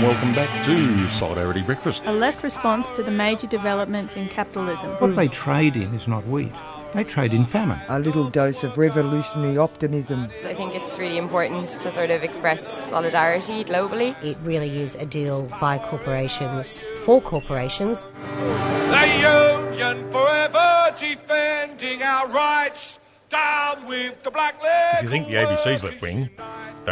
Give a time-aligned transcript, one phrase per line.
[0.00, 2.02] and welcome back to Solidarity Breakfast.
[2.06, 4.90] A left response to the major developments in capitalism.
[4.92, 6.52] What they trade in is not wheat.
[6.94, 7.78] They trade in famine.
[7.88, 10.30] A little dose of revolutionary optimism.
[10.44, 14.16] I think it's really important to sort of express solidarity globally.
[14.24, 18.02] It really is a deal by corporations for corporations.
[18.02, 22.98] The Union forever defending our rights.
[23.28, 24.96] Down with the black leg.
[24.96, 26.30] If you think the ABC's left wing,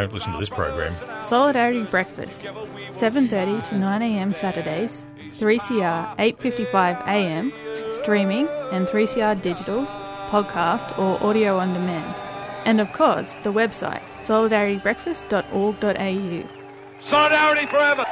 [0.00, 0.92] don't listen to this program.
[1.26, 4.34] Solidarity Breakfast, 7:30 to 9 a.m.
[4.34, 7.52] Saturdays, 3CR 8:55 a.m.
[7.92, 9.86] streaming and 3CR digital,
[10.28, 12.14] podcast or audio on demand.
[12.64, 16.48] And of course, the website solidaritybreakfast.org.au.
[17.00, 18.04] Solidarity forever.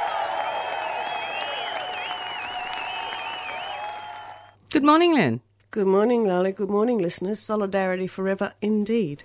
[4.69, 5.39] Good morning, Lynn.
[5.71, 6.51] Good morning, Lally.
[6.51, 7.39] Good morning, listeners.
[7.39, 9.23] Solidarity forever indeed.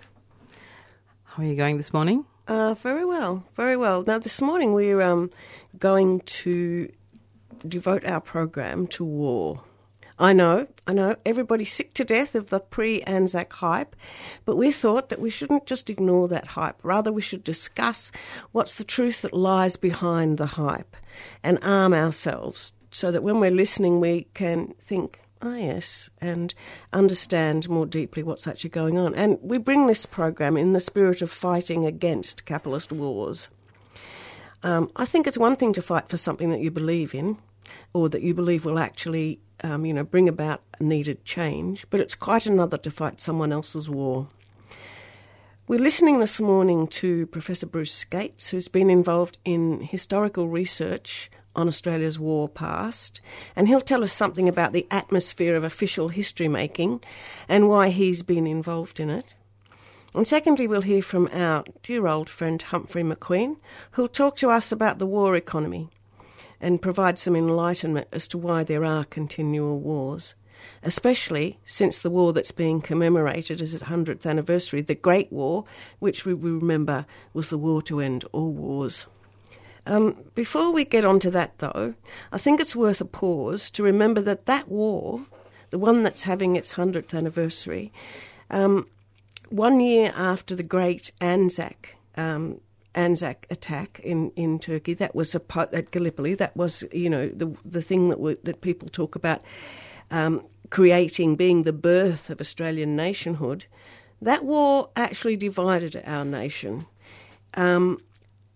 [1.25, 2.27] How are you going this morning?
[2.49, 4.03] Uh, very well, very well.
[4.05, 5.31] Now, this morning we're um,
[5.79, 6.93] going to
[7.61, 9.63] devote our program to war.
[10.19, 13.97] I know, I know, everybody's sick to death of the pre Anzac hype,
[14.45, 16.77] but we thought that we shouldn't just ignore that hype.
[16.83, 18.13] Rather, we should discuss
[18.53, 20.97] what's the truth that lies behind the hype
[21.43, 26.55] and arm ourselves so that when we're listening, we can think, Yes, and
[26.93, 29.15] understand more deeply what's actually going on.
[29.15, 33.49] And we bring this program in the spirit of fighting against capitalist wars.
[34.63, 37.39] Um, I think it's one thing to fight for something that you believe in,
[37.93, 41.87] or that you believe will actually, um, you know, bring about needed change.
[41.91, 44.29] But it's quite another to fight someone else's war.
[45.67, 51.69] We're listening this morning to Professor Bruce Scates, who's been involved in historical research on
[51.69, 53.21] Australia's war past,
[53.55, 57.01] and he'll tell us something about the atmosphere of official history making
[57.49, 59.35] and why he's been involved in it.
[60.15, 63.57] And secondly, we'll hear from our dear old friend Humphrey McQueen,
[63.93, 65.89] who'll talk to us about the war economy
[66.61, 70.35] and provide some enlightenment as to why there are continual wars,
[70.83, 75.65] especially since the war that's being commemorated as its 100th anniversary, the Great War,
[75.99, 79.07] which we remember was the war to end all wars.
[79.87, 81.95] Um, before we get on to that, though,
[82.31, 85.23] I think it's worth a pause to remember that that war,
[85.71, 87.93] the one that's having its 100th anniversary,
[88.51, 88.87] um,
[89.49, 92.61] one year after the great Anzac um,
[92.95, 95.43] Anzac attack in, in Turkey, that was a,
[95.73, 99.43] at Gallipoli, that was you know the the thing that we, that people talk about
[100.11, 103.67] um, creating, being the birth of Australian nationhood.
[104.21, 106.87] That war actually divided our nation.
[107.55, 108.01] Um,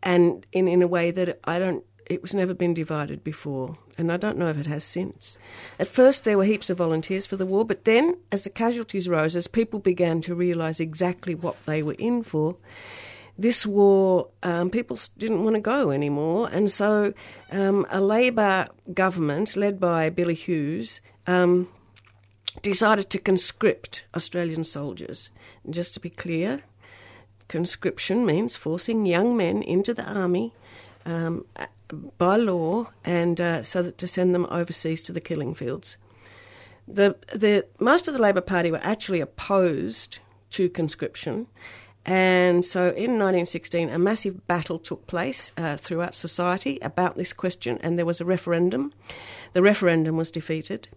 [0.07, 4.13] and in, in a way that I don't, it was never been divided before, and
[4.13, 5.37] I don't know if it has since.
[5.81, 9.09] At first, there were heaps of volunteers for the war, but then, as the casualties
[9.09, 12.57] rose, as people began to realise exactly what they were in for,
[13.37, 17.13] this war, um, people didn't want to go anymore, and so
[17.51, 21.69] um, a Labor government led by Billy Hughes um,
[22.63, 25.33] decided to conscript Australian soldiers.
[25.65, 26.63] And just to be clear,
[27.49, 30.53] conscription means forcing young men into the army
[31.05, 31.45] um,
[32.19, 35.97] by law and uh, so that to send them overseas to the killing fields.
[36.89, 40.21] The, the, most of the Labor Party were actually opposed
[40.51, 41.47] to conscription.
[42.05, 47.79] And so in 1916, a massive battle took place uh, throughout society about this question,
[47.83, 48.93] and there was a referendum.
[49.53, 50.89] The referendum was defeated.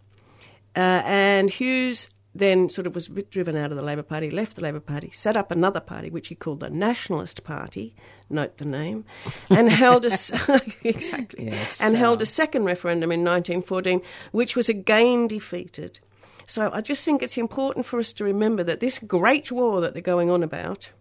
[0.76, 4.30] Uh, and Hughes then sort of was a bit driven out of the Labor Party,
[4.30, 7.96] left the Labor Party, set up another party which he called the Nationalist Party,
[8.30, 9.06] note the name,
[9.50, 10.10] and held a
[10.84, 14.02] exactly Yes, and held a second referendum in 1914,
[14.32, 16.00] which was again defeated.
[16.46, 19.94] So I just think it's important for us to remember that this great war that
[19.94, 20.92] they're going on about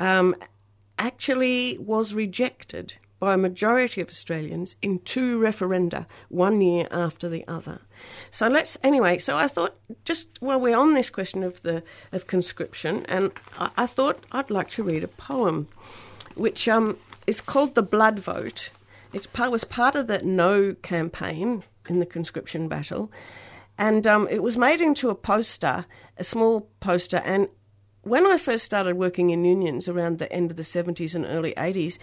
[0.00, 0.34] um,
[0.98, 7.46] actually was rejected by a majority of Australians in two referenda, one year after the
[7.46, 7.80] other.
[8.30, 9.18] So let's anyway.
[9.18, 11.82] So I thought, just while we're on this question of the
[12.12, 15.68] of conscription, and I, I thought I'd like to read a poem,
[16.34, 18.70] which um, is called "The Blood Vote."
[19.12, 23.10] It was part of the No campaign in the conscription battle,
[23.76, 25.84] and um, it was made into a poster,
[26.16, 27.48] a small poster, and
[28.02, 31.52] when I first started working in unions around the end of the 70s and early
[31.54, 31.98] 80s,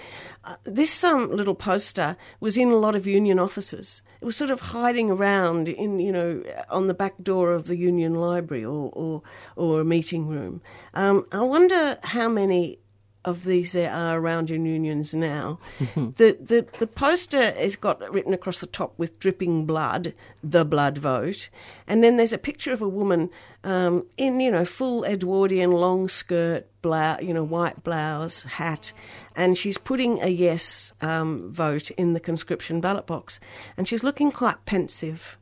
[0.45, 4.01] uh, this um, little poster was in a lot of union offices.
[4.21, 7.75] It was sort of hiding around in, you know, on the back door of the
[7.75, 9.21] union library or, or,
[9.55, 10.61] or a meeting room.
[10.93, 12.79] Um, I wonder how many
[13.25, 15.59] of these there are around in unions now.
[15.95, 20.13] the, the the poster has got written across the top with dripping blood,
[20.43, 21.49] the blood vote,
[21.87, 23.29] and then there's a picture of a woman
[23.63, 28.93] um, in you know full Edwardian long skirt, blouse, you know white blouse, hat,
[29.35, 33.39] and she's putting a yes um, vote in the conscription ballot box,
[33.75, 35.37] and she's looking quite pensive.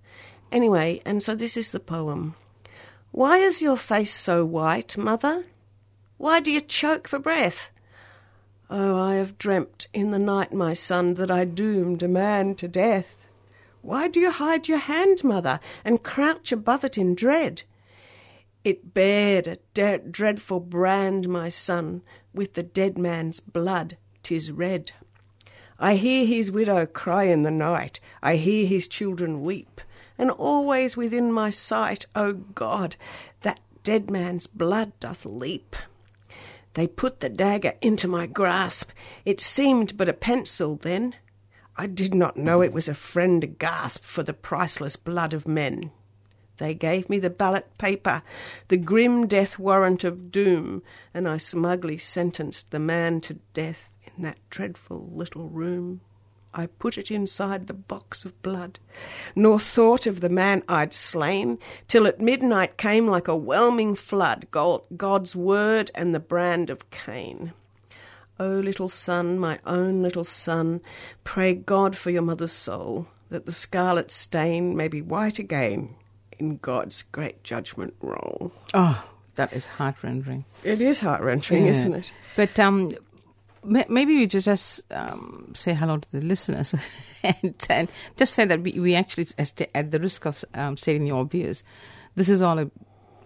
[0.51, 2.33] Anyway, and so this is the poem.
[3.11, 5.45] Why is your face so white, mother?
[6.17, 7.69] Why do you choke for breath?
[8.71, 12.67] Oh, I have dreamt in the night, my son, that I doomed a man to
[12.67, 13.27] death.
[13.83, 17.63] Why do you hide your hand, mother, and crouch above it in dread?
[18.63, 22.01] It bared a de- dreadful brand, my son,
[22.33, 24.91] with the dead man's blood, tis red.
[25.79, 29.81] I hear his widow cry in the night, I hear his children weep,
[30.17, 32.95] and always within my sight, O God,
[33.41, 35.75] that dead man's blood doth leap.
[36.77, 38.91] They put the dagger into my grasp.
[39.25, 41.15] It seemed but a pencil then.
[41.75, 45.89] I did not know it was a friend gasp for the priceless blood of men.
[46.57, 48.21] They gave me the ballot paper,
[48.67, 50.83] the grim death warrant of doom,
[51.15, 56.01] and I smugly sentenced the man to death in that dreadful little room.
[56.57, 58.79] I put it inside the box of blood,
[59.35, 64.47] nor thought of the man I'd slain, till at midnight came like a whelming flood
[64.49, 67.53] God's word and the brand of Cain.
[68.39, 70.81] O oh, little son, my own little son,
[71.23, 75.93] pray God for your mother's soul, that the scarlet stain may be white again
[76.39, 78.51] in God's great judgment roll.
[78.73, 80.45] Oh, that is heart rending.
[80.63, 81.71] It is heart rending, yeah.
[81.71, 82.11] isn't it?
[82.35, 82.89] But um,
[83.67, 86.73] maybe we just, just um, say hello to the listeners
[87.23, 91.11] and, and, just say that we, we actually, at the risk of um, stating the
[91.11, 91.63] obvious,
[92.15, 92.71] this is all a,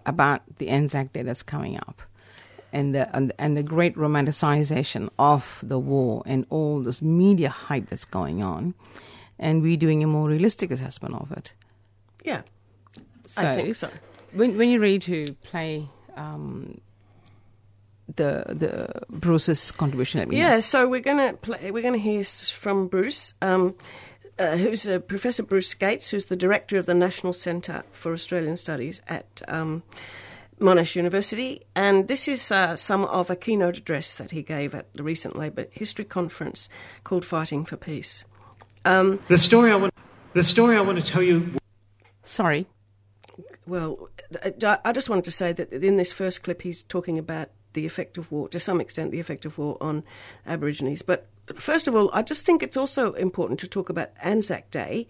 [0.04, 2.02] about the Anzac Day that's coming up.
[2.74, 7.90] And the, and, and the great romanticization of the war and all this media hype
[7.90, 8.74] that's going on,
[9.38, 11.52] and we're doing a more realistic assessment of it.
[12.24, 12.42] Yeah,
[13.26, 13.90] so I think so.
[14.32, 15.86] When, when you're ready to play
[16.16, 16.80] um,
[18.16, 20.20] the the Bruce's contribution.
[20.20, 20.38] I mean.
[20.38, 23.74] yeah, so we're gonna play, we're gonna hear from Bruce, um,
[24.38, 28.56] uh, who's a Professor Bruce Scates, who's the director of the National Centre for Australian
[28.56, 29.42] Studies at.
[29.48, 29.82] Um,
[30.60, 34.92] Monash University, and this is uh, some of a keynote address that he gave at
[34.94, 36.68] the recent Labour History Conference
[37.02, 38.24] called "Fighting for Peace."
[38.84, 39.92] Um, the story I want,
[40.34, 41.50] the story I want to tell you.
[42.22, 42.66] Sorry.
[43.66, 44.08] Well,
[44.84, 48.18] I just wanted to say that in this first clip, he's talking about the effect
[48.18, 50.04] of war, to some extent, the effect of war on
[50.46, 51.02] Aborigines.
[51.02, 55.08] But first of all, I just think it's also important to talk about Anzac Day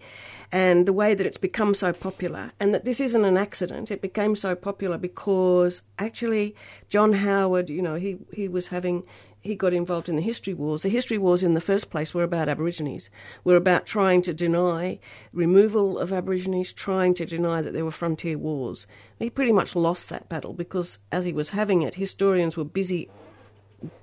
[0.51, 3.91] and the way that it's become so popular, and that this isn't an accident.
[3.91, 6.55] It became so popular because actually
[6.89, 9.03] John Howard, you know, he, he was having
[9.43, 10.83] he got involved in the history wars.
[10.83, 13.09] The history wars, in the first place, were about Aborigines.
[13.43, 14.99] Were about trying to deny
[15.33, 18.87] removal of Aborigines, trying to deny that there were frontier wars.
[19.19, 23.09] He pretty much lost that battle because, as he was having it, historians were busy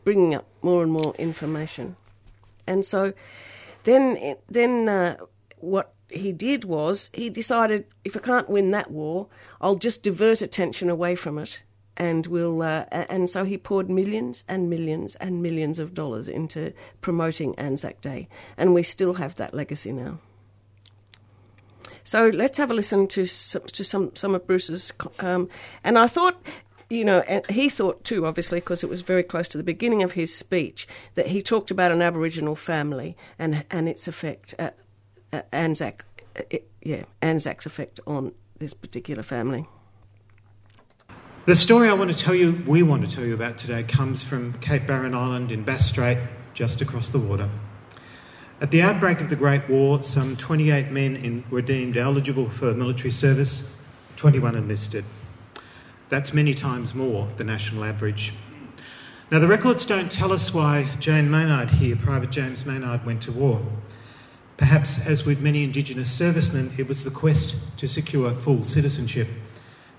[0.05, 1.97] bringing up more and more information.
[2.67, 3.15] And so,
[3.85, 5.17] then, then uh,
[5.57, 9.29] what he did was he decided if I can't win that war,
[9.59, 11.63] I'll just divert attention away from it
[12.01, 16.73] and will uh, and so he poured millions and millions and millions of dollars into
[17.03, 18.27] promoting Anzac Day,
[18.57, 20.19] and we still have that legacy now.
[22.03, 25.49] So let's have a listen to some, to some some of Bruce's, um,
[25.85, 26.37] and I thought.
[26.93, 30.03] You know, and he thought too, obviously, because it was very close to the beginning
[30.03, 34.71] of his speech, that he talked about an Aboriginal family and and its effect, uh,
[35.33, 36.05] uh, Anzac,
[36.37, 39.69] uh, yeah, Anzac's effect on this particular family.
[41.51, 44.23] The story I want to tell you, we want to tell you about today, comes
[44.23, 46.19] from Cape Barren Island in Bass Strait,
[46.55, 47.51] just across the water.
[48.61, 52.73] At the outbreak of the Great War, some 28 men in, were deemed eligible for
[52.73, 53.69] military service,
[54.15, 55.05] 21 enlisted.
[56.09, 58.33] That's many times more the national average.
[59.33, 63.33] Now, the records don't tell us why Jane Maynard here, Private James Maynard, went to
[63.33, 63.61] war.
[64.57, 69.27] Perhaps, as with many Indigenous servicemen, it was the quest to secure full citizenship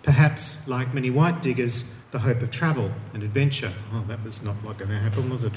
[0.03, 3.71] Perhaps, like many white diggers, the hope of travel and adventure.
[3.91, 5.53] Well, that was not going to happen, was it?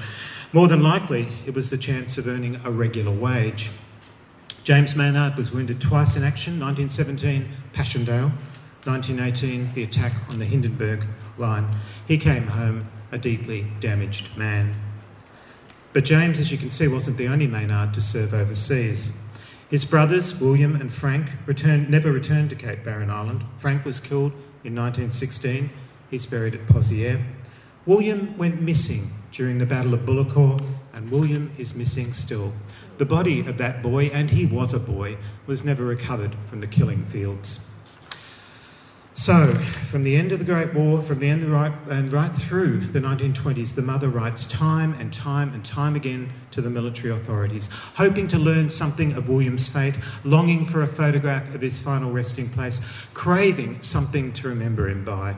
[0.53, 3.71] More than likely, it was the chance of earning a regular wage.
[4.63, 8.33] James Maynard was wounded twice in action 1917, Passchendaele,
[8.85, 11.77] 1918, the attack on the Hindenburg line.
[12.07, 14.75] He came home a deeply damaged man.
[15.93, 19.11] But James, as you can see, wasn't the only Maynard to serve overseas.
[19.75, 23.43] His brothers, William and Frank, returned, never returned to Cape Barren Island.
[23.57, 24.31] Frank was killed
[24.63, 25.69] in 1916.
[26.09, 27.21] He's buried at Pozières.
[27.85, 30.63] William went missing during the Battle of Bullecourt,
[30.93, 32.53] and William is missing still.
[32.99, 36.69] The body of that boy, and he was a boy, was never recovered from the
[36.69, 37.59] killing fields.
[39.17, 39.55] So,
[39.93, 42.89] from the end of the Great War, from the end of right, and right through
[42.89, 47.69] the 1920s, the mother writes time and time and time again to the military authorities,
[47.95, 49.95] hoping to learn something of William's fate,
[50.25, 52.81] longing for a photograph of his final resting place,
[53.15, 55.37] craving something to remember him by.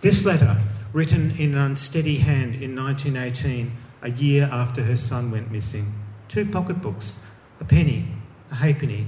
[0.00, 0.56] This letter,
[0.94, 5.92] written in an unsteady hand in 1918, a year after her son went missing,
[6.28, 7.18] two pocketbooks,
[7.60, 8.08] a penny,
[8.50, 9.06] a halfpenny,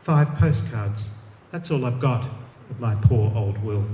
[0.00, 1.10] five postcards.
[1.52, 2.26] That's all I've got
[2.78, 3.84] my poor old Will.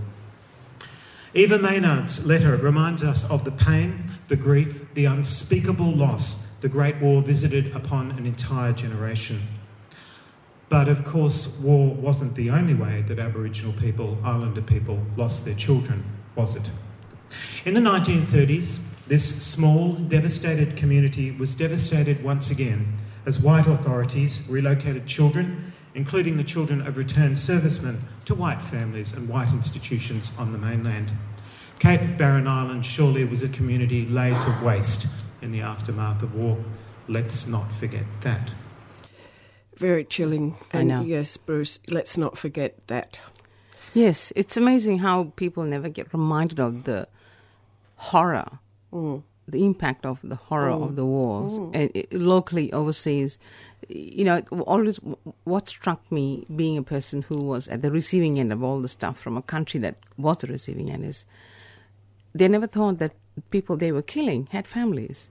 [1.34, 6.96] Eva Maynard's letter reminds us of the pain, the grief, the unspeakable loss the Great
[7.00, 9.40] War visited upon an entire generation.
[10.68, 15.54] But of course, war wasn't the only way that Aboriginal people, Islander people, lost their
[15.54, 16.04] children,
[16.36, 16.70] was it?
[17.64, 25.06] In the 1930s, this small, devastated community was devastated once again as white authorities relocated
[25.06, 30.58] children including the children of returned servicemen, to white families and white institutions on the
[30.58, 31.12] mainland.
[31.78, 35.06] Cape Barren Island surely was a community laid to waste
[35.40, 36.58] in the aftermath of war.
[37.08, 38.52] Let's not forget that.
[39.76, 40.56] Very chilling.
[40.72, 41.06] And I know.
[41.06, 43.18] yes, Bruce, let's not forget that.
[43.94, 47.08] Yes, it's amazing how people never get reminded of the
[47.96, 48.58] horror,
[48.92, 49.22] Mm.
[49.50, 53.38] The impact of the horror of the wars, and it, locally, overseas.
[53.88, 54.98] You know, always
[55.44, 58.88] what struck me, being a person who was at the receiving end of all the
[58.88, 61.26] stuff from a country that was the receiving end, is
[62.34, 63.12] they never thought that
[63.50, 65.28] people they were killing had families.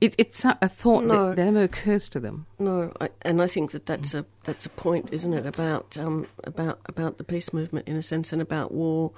[0.00, 1.28] It, it's a a thought No.
[1.28, 2.46] that, that never occurs to them.
[2.58, 5.46] No, I, and I think that that's a that's a point, isn't it?
[5.46, 9.12] About um, about about the peace movement in a sense, and about war.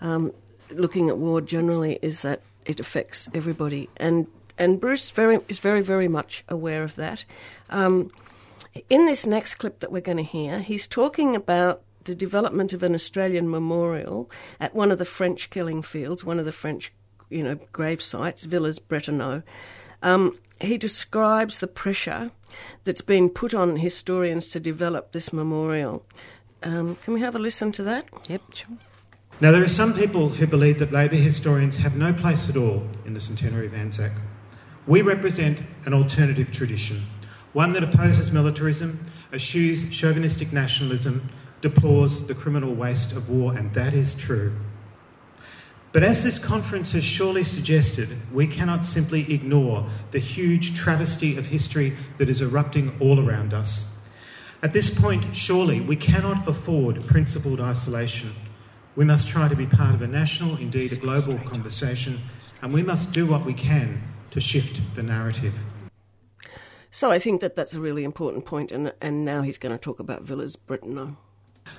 [0.00, 0.32] Um,
[0.70, 5.80] looking at war generally is that it affects everybody, and and Bruce very is very
[5.80, 7.24] very much aware of that.
[7.70, 8.12] Um,
[8.88, 12.82] in this next clip that we're going to hear, he's talking about the development of
[12.82, 16.92] an Australian memorial at one of the French killing fields, one of the French,
[17.28, 19.42] you know, grave sites, Villers-Bretonneux.
[20.02, 22.30] Um, he describes the pressure
[22.84, 26.04] that's been put on historians to develop this memorial.
[26.62, 28.06] Um, can we have a listen to that?
[28.28, 28.76] Yep, sure.
[29.40, 32.88] Now, there are some people who believe that Labor historians have no place at all
[33.04, 34.10] in the centenary of Anzac.
[34.84, 37.04] We represent an alternative tradition,
[37.52, 41.28] one that opposes militarism, eschews chauvinistic nationalism,
[41.60, 44.56] deplores the criminal waste of war, and that is true.
[45.92, 51.46] But as this conference has surely suggested, we cannot simply ignore the huge travesty of
[51.46, 53.84] history that is erupting all around us.
[54.64, 58.34] At this point, surely we cannot afford principled isolation.
[58.98, 62.18] We must try to be part of a national, indeed a global conversation,
[62.62, 64.02] and we must do what we can
[64.32, 65.54] to shift the narrative.
[66.90, 69.78] So I think that that's a really important point, and, and now he's going to
[69.78, 71.14] talk about Villers-Bretonneux.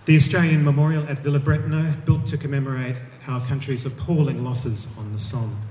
[0.06, 2.96] The Australian Memorial at Villers-Bretonneux, built to commemorate
[3.28, 5.62] our country's appalling losses on the Somme.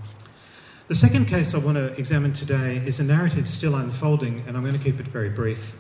[0.89, 4.65] The second case I want to examine today is a narrative still unfolding, and I'm
[4.65, 5.75] going to keep it very brief.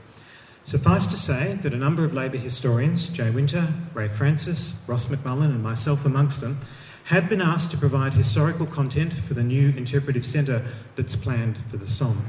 [0.68, 5.46] Suffice to say that a number of Labor historians, Jay Winter, Rae Frances, Ross McMullin,
[5.46, 6.58] and myself amongst them,
[7.04, 10.62] have been asked to provide historical content for the new interpretive centre
[10.94, 12.22] that's planned for the Somme.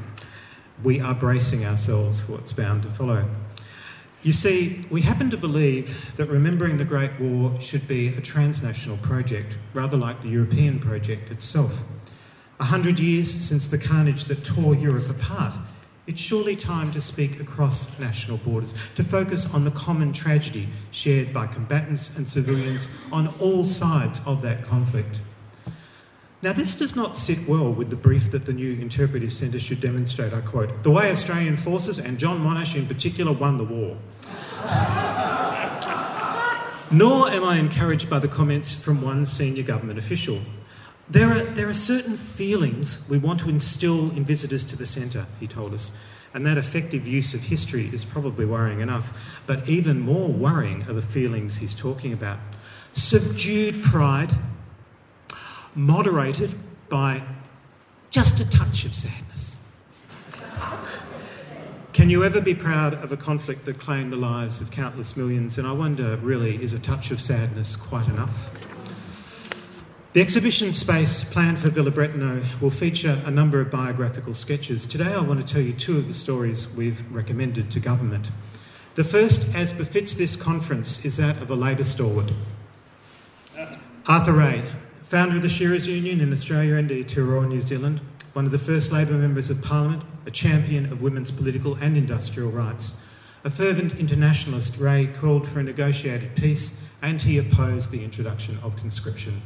[0.82, 3.26] We are bracing ourselves for what's bound to follow.
[4.22, 8.96] You see, we happen to believe that remembering the Great War should be a transnational
[9.00, 11.82] project, rather like the European project itself.
[12.62, 15.56] A hundred years since the carnage that tore Europe apart,
[16.10, 21.32] it's surely time to speak across national borders, to focus on the common tragedy shared
[21.32, 25.20] by combatants and civilians on all sides of that conflict.
[26.42, 29.82] Now, this does not sit well with the brief that the new Interpretive Centre should
[29.82, 33.96] demonstrate, I quote, the way Australian forces and John Monash in particular won the war.
[36.92, 40.40] Nor am I encouraged by the comments from one senior government official.
[41.10, 45.26] There are, there are certain feelings we want to instill in visitors to the centre,
[45.40, 45.92] he told us,
[46.36, 49.12] and that effective use of history is probably worrying enough.
[49.48, 52.38] But even more worrying are the feelings he's talking about.
[52.92, 54.36] Subdued pride,
[55.74, 56.54] moderated
[56.90, 57.24] by
[58.12, 59.58] just a touch of sadness.
[61.94, 65.58] Can you ever be proud of a conflict that claimed the lives of countless millions?
[65.58, 68.50] And I wonder, really, is a touch of sadness quite enough?
[70.12, 74.88] The exhibition space planned for Villers-Bretonneux will feature a number of biographical sketches.
[74.88, 78.32] Today, I want to tell you two of the stories we've recommended to government.
[78.96, 82.32] The first, as befits this conference, is that of a Labor stalwart.
[84.08, 84.64] Arthur Rae,
[85.04, 88.02] Founder of the Shearers Union in Australia and Aotearoa, New Zealand,
[88.34, 92.50] one of the first Labor members of Parliament, a champion of women's political and industrial
[92.50, 92.96] rights.
[93.44, 98.76] A fervent internationalist, Rae called for a negotiated peace and he opposed the introduction of
[98.76, 99.44] conscription.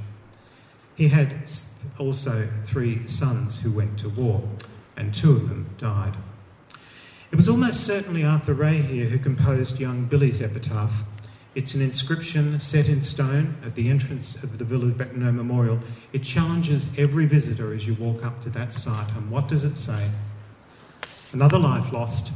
[0.95, 1.49] He had
[1.97, 4.47] also three sons who went to war,
[4.95, 6.15] and two of them died.
[7.31, 11.03] It was almost certainly Arthur Rae here who composed young Billy's epitaph.
[11.55, 15.79] It's an inscription set in stone at the entrance of the Villers-Bretonneux Memorial.
[16.11, 19.09] It challenges every visitor as you walk up to that site.
[19.15, 20.11] And what does it say?
[21.31, 22.31] Another life lost,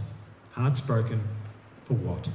[0.52, 1.22] hearts broken,
[1.86, 2.30] for what?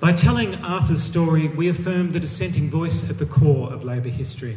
[0.00, 4.56] By telling Arthur's story, we affirm the dissenting voice at the core of Labor history.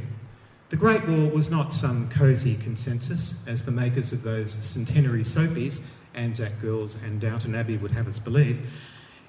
[0.70, 5.80] The Great War was not some cosy consensus, as the makers of those centenary soapies,
[6.14, 8.70] Anzac Girls and Downton Abbey, would have us believe.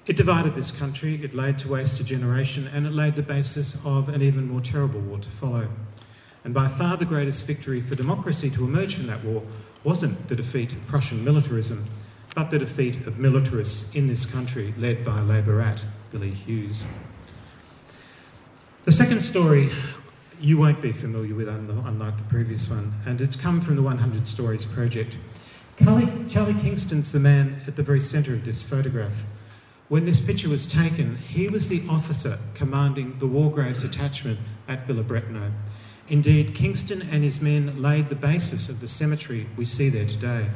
[0.05, 3.75] It divided this country, it laid to waste a generation, and it laid the basis
[3.83, 5.67] of an even more terrible war to follow.
[6.43, 9.41] And by far the greatest victory for democracy to emerge from that war
[9.83, 11.87] wasn't the defeat of Prussian militarism,
[12.35, 16.83] but the defeat of militarists in this country led by Laborat Billy Hughes.
[18.85, 19.71] The second story
[20.39, 24.27] you won't be familiar with, unlike the previous one, and it's come from the 100
[24.27, 25.17] Stories project.
[25.79, 29.23] Charlie, Kingston's the man at the very centre of this photograph.
[29.89, 34.85] When this picture was taken, he was the officer commanding the War Graves attachment at
[34.85, 35.51] Villers-Bretonneux.
[36.09, 40.49] Indeed, Kingston and his men laid the basis of the cemetery we see there today.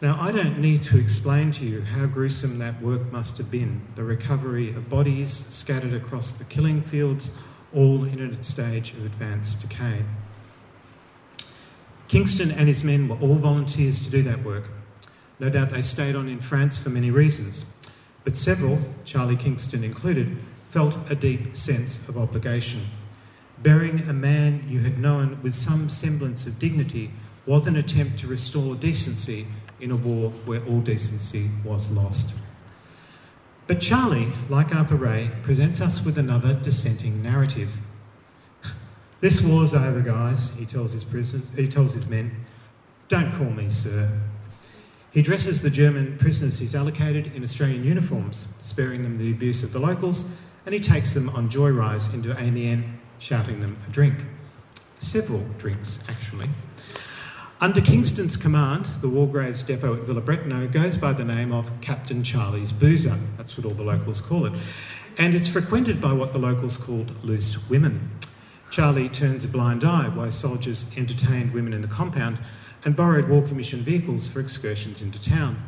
[0.00, 3.82] Now, I don't need to explain to you how gruesome that work must have been
[3.94, 7.30] the recovery of bodies scattered across the killing fields,
[7.72, 10.02] all in a stage of advanced decay.
[12.08, 14.64] Kingston and his men were all volunteers to do that work.
[15.38, 17.64] No doubt they stayed on in France for many reasons,
[18.24, 20.36] but several, Charlie Kingston included,
[20.68, 22.82] felt a deep sense of obligation.
[23.62, 27.12] Burying a man you had known with some semblance of dignity
[27.46, 29.46] was an attempt to restore decency
[29.80, 32.34] in a war where all decency was lost.
[33.66, 37.70] But Charlie, like Arthur Rae, presents us with another dissenting narrative.
[39.20, 42.44] This war's over, guys, he tells his prisoners, he tells his men.
[43.08, 44.20] Don't call me sir.
[45.12, 49.72] He dresses the German prisoners he's allocated in Australian uniforms, sparing them the abuse of
[49.72, 50.24] the locals,
[50.66, 52.84] and he takes them on joyrides into Amiens,
[53.18, 54.16] shouting them a drink.
[54.98, 56.50] Several drinks, actually.
[57.60, 62.72] Under Kingston's command, the Wargraves depot at Villers-Bretonneux goes by the name of Captain Charlie's
[62.72, 63.18] Boozer.
[63.36, 64.52] That's what all the locals call it.
[65.16, 68.10] And it's frequented by what the locals called loose women.
[68.72, 72.38] Charlie turns a blind eye while soldiers entertained women in the compound
[72.84, 75.62] and borrowed War Commission vehicles for excursions into town.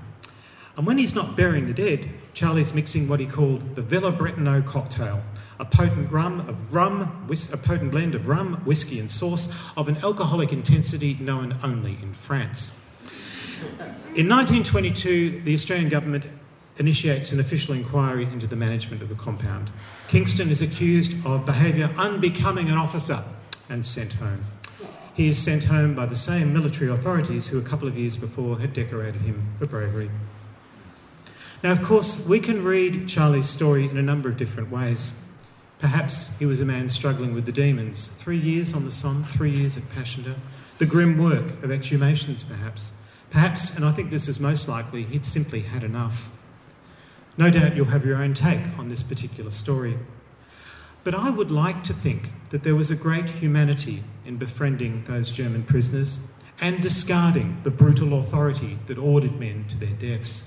[0.76, 5.22] And when he's not burying the dead, Charlie's mixing what he called the Villers-Bretonneux cocktail,
[5.58, 9.96] a potent rum of rum, a potent blend of rum, whiskey, and sauce of an
[9.98, 12.70] alcoholic intensity known only in France.
[14.14, 16.24] In 1922, the Australian government
[16.78, 19.70] initiates an official inquiry into the management of the compound.
[20.08, 23.24] Kingston is accused of behaviour unbecoming an officer
[23.68, 24.44] and sent home.
[25.14, 28.58] He is sent home by the same military authorities who, a couple of years before,
[28.58, 30.10] had decorated him for bravery.
[31.62, 35.12] Now, of course, we can read Charlie's story in a number of different ways.
[35.78, 38.08] Perhaps he was a man struggling with the demons.
[38.18, 40.36] Three years on the Somme, three years at Passchendaele.
[40.78, 42.90] The grim work of exhumations, perhaps.
[43.30, 46.30] Perhaps, and I think this is most likely, he'd simply had enough.
[47.36, 49.98] No doubt you'll have your own take on this particular story.
[51.04, 55.30] But I would like to think that there was a great humanity in befriending those
[55.30, 56.18] German prisoners
[56.60, 60.44] and discarding the brutal authority that ordered men to their deaths.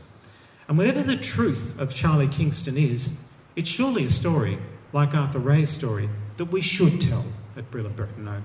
[0.68, 3.12] And whatever the truth of Charlie Kingston is,
[3.56, 4.58] it's surely a story
[4.93, 7.25] like Arthur Rae's story, that we should tell
[7.56, 8.43] at Villers-Bretonneux.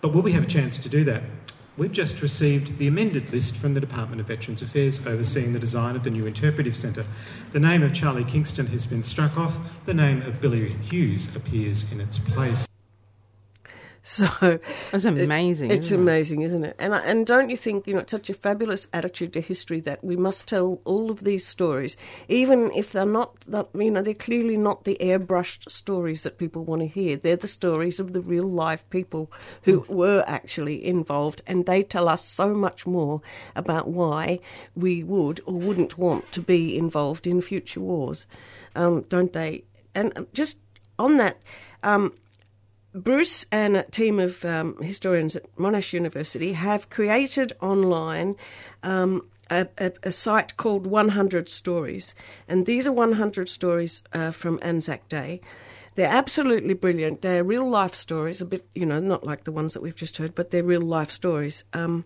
[0.00, 1.22] But will we have a chance to do that?
[1.76, 5.96] We've just received the amended list from the Department of Veterans Affairs overseeing the design
[5.96, 7.04] of the new interpretive centre.
[7.52, 11.84] The name of Charlie Kingston has been struck off, the name of Billy Hughes appears
[11.90, 12.66] in its place.
[14.06, 14.60] So
[14.92, 15.70] it's amazing.
[15.70, 16.76] It's, isn't amazing, is not it?
[16.78, 20.04] And and don't you think you know it's such a fabulous attitude to history that
[20.04, 21.96] we must tell all of these stories,
[22.28, 26.64] even if they're not that you know they're clearly not the airbrushed stories that people
[26.64, 27.16] want to hear.
[27.16, 29.88] They're the stories of the real life people who mm.
[29.88, 33.22] were actually involved, and they tell us so much more
[33.56, 34.38] about why
[34.76, 38.26] we would or wouldn't want to be involved in future wars,
[38.76, 39.64] um, don't they?
[39.94, 40.58] And just
[40.98, 41.38] on that.
[41.82, 42.12] Um,
[42.94, 48.36] Bruce and a team of um, historians at Monash University have created online
[48.84, 52.14] um, a, a, a, site called 100 Stories,
[52.48, 55.40] and these are 100 stories uh, from Anzac Day.
[55.96, 57.22] They're absolutely brilliant.
[57.22, 60.16] They're real life stories, a bit, you know, not like the ones that we've just
[60.16, 61.64] heard, but they're real life stories.
[61.72, 62.04] Um,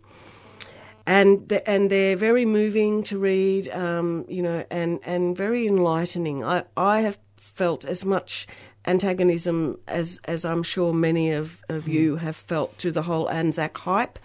[1.06, 6.44] and th- and they're very moving to read, um, you know, and, and very enlightening.
[6.44, 8.46] I, I have felt as much
[8.88, 11.90] antagonism as as I'm sure many of, of Hmm.
[11.92, 14.18] you have felt to the whole Anzac hype.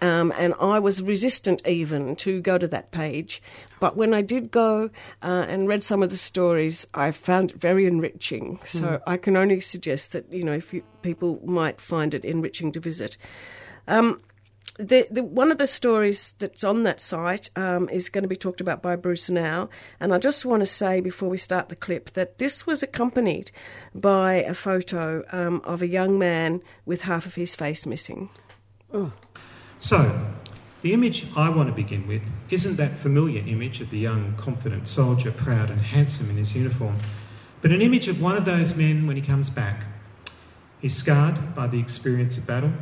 [0.00, 3.42] Um, and I was resistant even to go to that page.
[3.80, 4.90] But when I did go
[5.22, 8.58] uh, and read some of the stories, I found it very enriching.
[8.64, 9.10] So Hmm.
[9.12, 12.80] I can only suggest that, you know, if you, people might find it enriching to
[12.80, 13.18] visit.
[13.88, 14.20] Um,
[14.78, 18.36] the, the, one of the stories that's on that site um, is going to be
[18.36, 19.68] talked about by Bruce now.
[20.00, 23.50] And I just want to say before we start the clip that this was accompanied
[23.94, 28.28] by a photo um, of a young man with half of his face missing.
[29.78, 30.26] So,
[30.82, 34.88] the image I want to begin with isn't that familiar image of the young, confident
[34.88, 36.98] soldier, proud and handsome in his uniform,
[37.62, 39.86] but an image of one of those men when he comes back.
[40.80, 42.72] He's scarred by the experience of battle.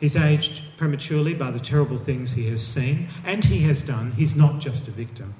[0.00, 4.12] He's aged prematurely by the terrible things he has seen and he has done.
[4.12, 5.34] He's not just a victim.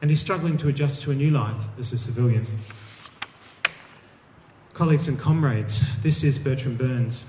[0.00, 2.46] And he's struggling to adjust to a new life as a civilian.
[4.72, 7.24] Colleagues and comrades, this is Bertram Burns.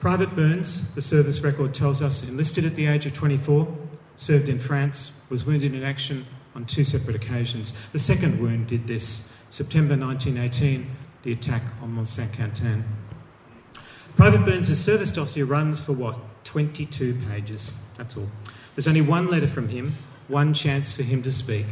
[0.00, 3.68] Private Burns, the service record tells us, enlisted at the age of 24,
[4.16, 7.74] served in France, was wounded in action on two separate occasions.
[7.92, 10.90] The second wound did this September 1918,
[11.24, 12.84] the attack on Mont Saint Quentin.
[14.18, 16.18] Private Burns' service dossier runs for what?
[16.42, 17.70] 22 pages.
[17.96, 18.28] That's all.
[18.74, 19.94] There's only one letter from him,
[20.26, 21.66] one chance for him to speak.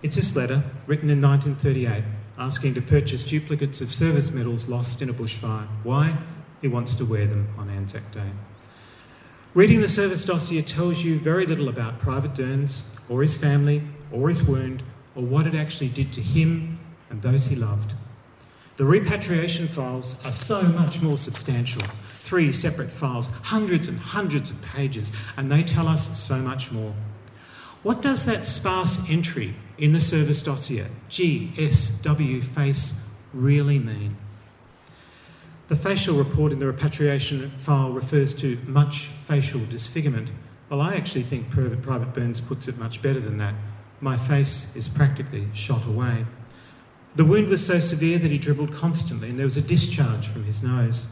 [0.00, 2.04] It's this letter, written in 1938,
[2.38, 5.66] asking to purchase duplicates of service medals lost in a bushfire.
[5.82, 6.18] Why?
[6.62, 8.30] He wants to wear them on Anzac Day.
[9.54, 14.28] Reading the service dossier tells you very little about Private Burns, or his family, or
[14.28, 14.84] his wound,
[15.16, 16.78] or what it actually did to him
[17.10, 17.94] and those he loved.
[18.76, 21.82] The repatriation files are so much more substantial.
[22.20, 26.94] Three separate files, hundreds and hundreds of pages, and they tell us so much more.
[27.84, 32.94] What does that sparse entry in the service dossier, GSW face,
[33.32, 34.16] really mean?
[35.68, 40.30] The facial report in the repatriation file refers to much facial disfigurement.
[40.68, 43.54] Well, I actually think Private Burns puts it much better than that.
[44.00, 46.26] My face is practically shot away.
[47.16, 50.44] The wound was so severe that he dribbled constantly, and there was a discharge from
[50.44, 51.06] his nose.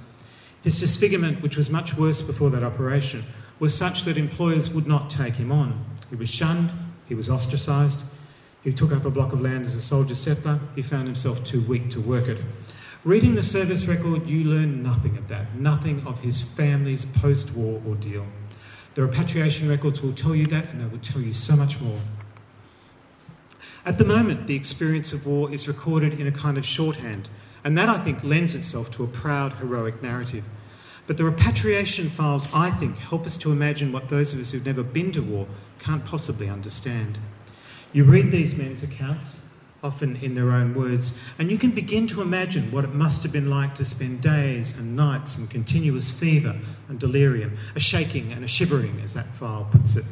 [0.62, 3.24] His disfigurement, which was much worse before that operation,
[3.60, 5.84] was such that employers would not take him on.
[6.10, 6.72] He was shunned,
[7.06, 7.98] he was ostracised,
[8.62, 11.60] he took up a block of land as a soldier settler, he found himself too
[11.62, 12.40] weak to work it.
[13.04, 17.80] Reading the service record, you learn nothing of that, nothing of his family's post war
[17.86, 18.26] ordeal.
[18.94, 21.98] The repatriation records will tell you that, and they will tell you so much more.
[23.84, 27.28] At the moment, the experience of war is recorded in a kind of shorthand,
[27.64, 30.44] and that I think lends itself to a proud, heroic narrative.
[31.08, 34.64] But the repatriation files, I think, help us to imagine what those of us who've
[34.64, 35.48] never been to war
[35.80, 37.18] can't possibly understand.
[37.92, 39.40] You read these men's accounts,
[39.82, 43.32] often in their own words, and you can begin to imagine what it must have
[43.32, 46.56] been like to spend days and nights in continuous fever
[46.88, 50.04] and delirium, a shaking and a shivering, as that file puts it.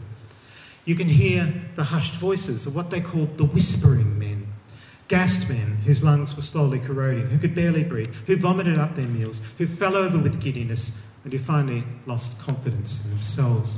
[0.84, 4.46] You can hear the hushed voices of what they called the whispering men,
[5.08, 9.06] gassed men whose lungs were slowly corroding, who could barely breathe, who vomited up their
[9.06, 10.92] meals, who fell over with giddiness,
[11.24, 13.76] and who finally lost confidence in themselves.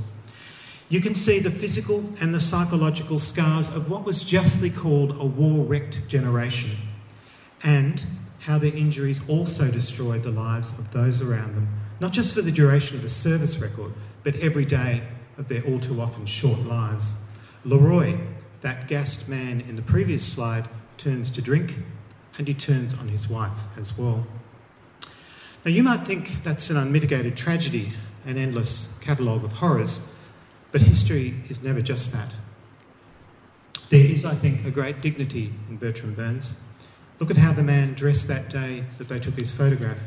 [0.88, 5.25] You can see the physical and the psychological scars of what was justly called a
[5.25, 6.77] war wrecked generation,
[7.62, 8.05] and
[8.41, 12.53] how their injuries also destroyed the lives of those around them, not just for the
[12.53, 15.03] duration of a service record, but every day
[15.38, 17.12] of their all too often short lives.
[17.64, 18.18] Leroy,
[18.61, 21.77] that gassed man in the previous slide, turns to drink
[22.38, 24.27] and he turns on his wife as well.
[25.64, 27.92] Now, you might think that's an unmitigated tragedy,
[28.25, 30.01] an endless catalogue of horrors,
[30.73, 32.33] but history is never just that.
[33.90, 36.55] There is, I think, a great dignity in Bertram Burns.
[37.21, 39.99] Look at how the man dressed that day that they took his photograph.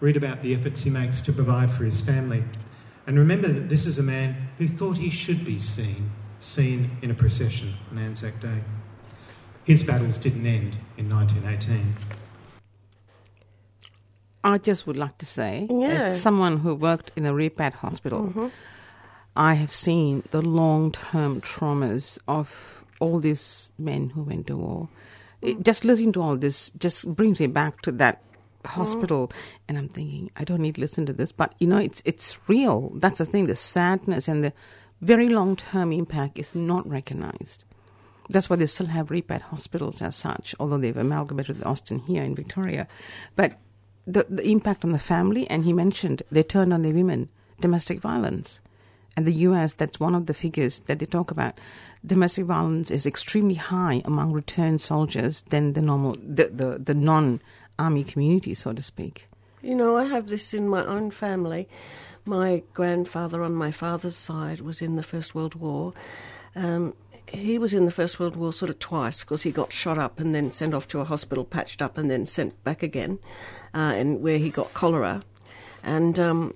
[0.00, 2.44] Read about the efforts he makes to provide for his family.
[3.06, 7.10] And remember that this is a man who thought he should be seen, seen in
[7.10, 8.60] a procession on Anzac Day.
[9.64, 11.96] His battles didn't end in 1918.
[14.44, 16.10] I just would like to say, Yeah.
[16.10, 18.48] as someone who worked in a repat hospital, mm-hmm.
[19.34, 24.88] I have seen the long term traumas of all these men who went to war.
[25.40, 25.62] It- mm.
[25.64, 28.22] just listening to all this just brings me back to that
[28.64, 28.80] Uh-huh.
[28.80, 29.32] hospital
[29.68, 32.38] and I'm thinking, I don't need to listen to this, but you know, it's it's
[32.48, 32.90] real.
[32.94, 34.52] That's the thing, the sadness and the
[35.00, 37.64] very long term impact is not recognized.
[38.28, 42.22] That's why they still have repat hospitals as such, although they've amalgamated with Austin here
[42.22, 42.86] in Victoria.
[43.36, 43.58] But
[44.06, 47.28] the, the impact on the family, and he mentioned they turned on their women,
[47.60, 48.60] domestic violence.
[49.16, 51.60] And the US, that's one of the figures that they talk about.
[52.04, 57.40] Domestic violence is extremely high among returned soldiers than the normal, the, the, the non
[57.78, 59.28] army community, so to speak.
[59.62, 61.68] You know, I have this in my own family.
[62.24, 65.92] My grandfather on my father's side was in the First World War.
[66.54, 66.94] Um,
[67.28, 70.18] he was in the First World War sort of twice because he got shot up
[70.20, 73.18] and then sent off to a hospital, patched up, and then sent back again,
[73.74, 75.22] uh, and where he got cholera,
[75.82, 76.54] and um,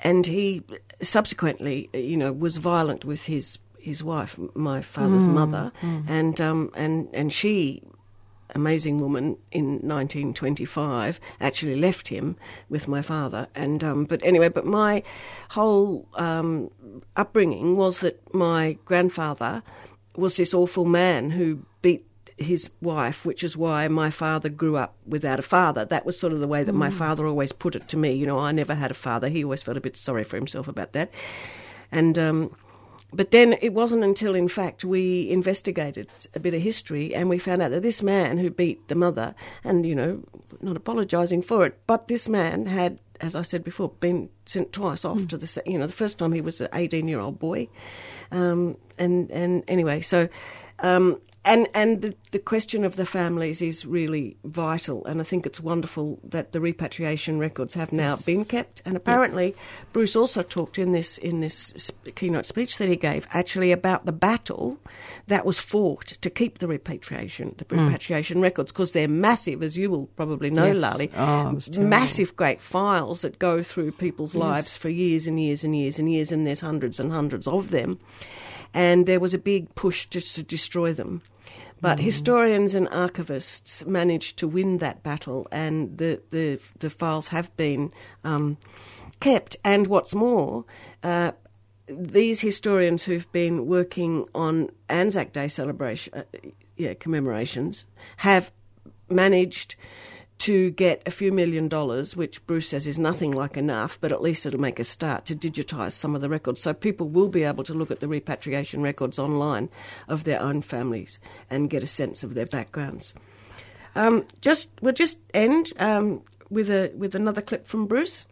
[0.00, 0.62] and he
[1.00, 6.04] subsequently, you know, was violent with his his wife, my father's Mm, mother, mm.
[6.08, 7.82] and um, and and she
[8.54, 12.36] amazing woman in 1925 actually left him
[12.68, 13.48] with my father.
[13.54, 15.02] And um, but anyway but my
[15.50, 16.70] whole um,
[17.16, 19.62] upbringing was that my grandfather
[20.16, 24.94] was this awful man who beat his wife which is why my father grew up
[25.06, 25.84] without a father.
[25.84, 26.94] That was sort of the way that my Mm.
[26.94, 28.12] father always put it to me.
[28.12, 29.28] You know I never had a father.
[29.28, 31.10] He always felt a bit sorry for himself about that.
[31.92, 32.56] And um,
[33.14, 37.38] but then it wasn't until, in fact, we investigated a bit of history and we
[37.38, 40.22] found out that this man who beat the mother, and, you know,
[40.60, 45.04] not apologising for it, but this man had, as I said before, been sent twice
[45.04, 45.28] off Mm.
[45.30, 47.68] to the, you know, the first time he was an 18 year old boy.
[48.30, 50.28] Um, and, and anyway, so.
[50.80, 55.44] Um, and and the, the question of the families is really vital, and I think
[55.46, 58.80] it's wonderful that the repatriation records have now been kept.
[58.86, 59.54] And apparently,
[59.92, 64.12] Bruce also talked in this in this keynote speech that he gave actually about the
[64.12, 64.78] battle
[65.26, 67.86] that was fought to keep the repatriation the Mm.
[67.86, 70.76] repatriation records because they're massive, as you will probably know, Yes.
[70.76, 71.10] Lali.
[71.16, 71.90] Oh, it was terrible.
[71.90, 74.40] massive, great files that go through people's Yes.
[74.40, 77.70] lives for years and years and years and years, and there's hundreds and hundreds of
[77.70, 77.98] them.
[78.72, 81.22] And there was a big push just to destroy them.
[81.80, 82.02] But Mm.
[82.02, 87.92] historians and archivists managed to win that battle, and the, the, the files have been
[88.24, 88.56] um,
[89.20, 89.56] kept.
[89.64, 90.64] And what's more,
[91.02, 91.32] uh,
[91.86, 96.22] these historians who've been working on Anzac Day celebration, uh,
[96.76, 97.86] yeah, commemorations,
[98.18, 98.50] have
[99.10, 99.76] managed
[100.38, 104.20] to get a few million dollars, which Bruce says is nothing like enough, but at
[104.20, 106.60] least it'll make a start to digitise some of the records.
[106.60, 109.70] So people will be able to look at the repatriation records online
[110.08, 111.18] of their own families
[111.48, 113.14] and get a sense of their backgrounds.
[113.96, 118.26] Um, just we'll just end um, with a with another clip from Bruce.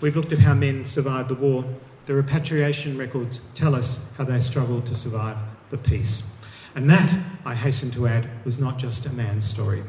[0.00, 1.64] We've looked at how men survived the war.
[2.06, 5.36] The repatriation records tell us how they struggled to survive
[5.70, 6.22] the peace.
[6.74, 9.84] And that, I hasten to add, was not just a man's story.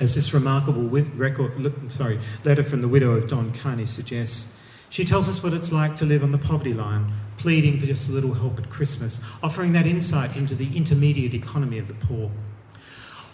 [0.00, 1.52] As this remarkable record,
[1.90, 4.46] sorry, letter from the widow of Don Carney suggests,
[4.88, 8.08] she tells us what it's like to live on the poverty line, pleading for just
[8.08, 12.30] a little help at Christmas, offering that insight into the intermediate economy of the poor.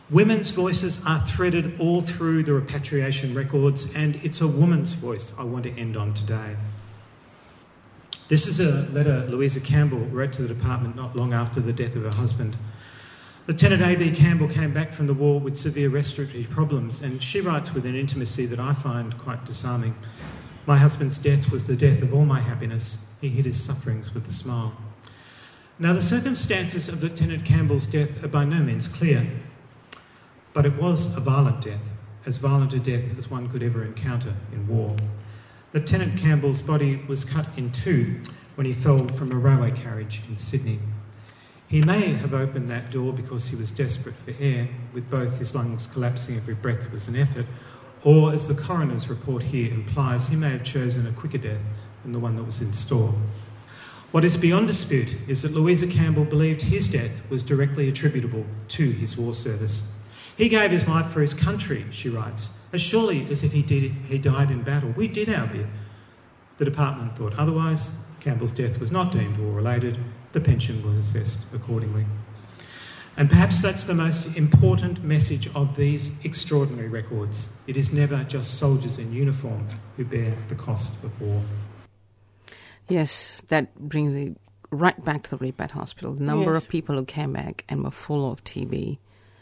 [0.08, 5.44] Women's voices are threaded all through the repatriation records, and it's a woman's voice I
[5.44, 6.56] want to end on today.
[8.28, 11.94] This is a letter Louisa Campbell wrote to the department not long after the death
[11.94, 12.56] of her husband.
[13.46, 14.12] Lieutenant A.B.
[14.12, 17.94] Campbell came back from the war with severe respiratory problems, and she writes with an
[17.94, 19.94] intimacy that I find quite disarming.
[20.64, 22.96] My husband's death was the death of all my happiness.
[23.20, 24.72] He hid his sufferings with a smile.
[25.78, 29.28] Now, the circumstances of Lieutenant Campbell's death are by no means clear,
[30.54, 31.84] but it was a violent death,
[32.24, 34.96] as violent a death as one could ever encounter in war.
[35.74, 38.22] Lieutenant Campbell's body was cut in two
[38.54, 40.78] when he fell from a railway carriage in Sydney.
[41.66, 45.54] He may have opened that door because he was desperate for air, with both his
[45.54, 47.46] lungs collapsing every breath was an effort,
[48.02, 51.62] or, as the coroner's report here implies, he may have chosen a quicker death
[52.02, 53.14] than the one that was in store.
[54.10, 58.90] What is beyond dispute is that Louisa Campbell believed his death was directly attributable to
[58.90, 59.82] his war service.
[60.36, 63.92] He gave his life for his country, she writes, as surely as if he, did,
[64.08, 64.90] he died in battle.
[64.96, 65.66] We did our bit.
[66.58, 67.90] The department thought otherwise.
[68.20, 69.98] Campbell's death was not deemed war related.
[70.34, 72.04] The pension was assessed accordingly.
[73.16, 77.46] And perhaps that's the most important message of these extraordinary records.
[77.68, 81.40] It is never just soldiers in uniform who bear the cost of war.
[82.88, 84.34] Yes, that brings me
[84.72, 86.14] right back to the Repat Hospital.
[86.14, 86.64] The number Yes.
[86.64, 88.98] of people who came back and were full of TB,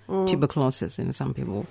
[0.08, 0.28] Mm.
[0.28, 1.64] tuberculosis, and some people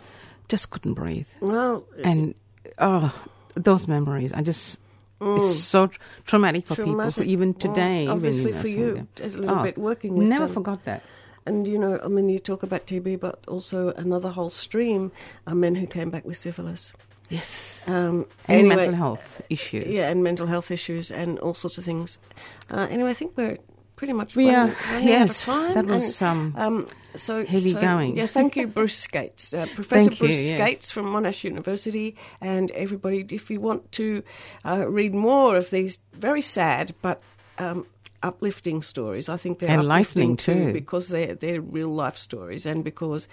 [0.47, 1.27] just couldn't breathe.
[1.39, 2.33] Well, And
[2.79, 3.13] oh,
[3.53, 4.79] those memories, I just.
[5.21, 5.35] Mm.
[5.37, 7.15] It's so tr- traumatic for people Traumatic.
[7.23, 8.03] who even Mm, today.
[8.03, 10.53] even, obviously know, for you, as a little Oh, bit working with Never them.
[10.55, 11.03] forgot that.
[11.45, 15.11] And you know, I mean, you talk about TB, but also another whole stream
[15.47, 16.93] are men who came back with syphilis.
[17.29, 17.85] Yes.
[17.87, 19.87] Um, And anyway, mental health issues.
[19.87, 22.19] Yeah, and mental health issues and all sorts of things.
[22.69, 23.57] Uh, anyway, I think we're
[23.95, 25.73] pretty much We running, are- running yes, out of time.
[25.75, 28.17] that was, and, um, so heavy so, going.
[28.17, 30.59] Yeah, thank you, Bruce Scates, uh, Professor Thank you, Bruce yes.
[30.61, 33.25] Scates from Monash University, and everybody.
[33.29, 34.23] If you want to
[34.65, 37.21] uh, read more of these very sad but
[37.57, 37.85] um,
[38.23, 40.73] uplifting stories, I think they're And uplifting life-link too.
[40.73, 43.27] because they're they're real life stories, and because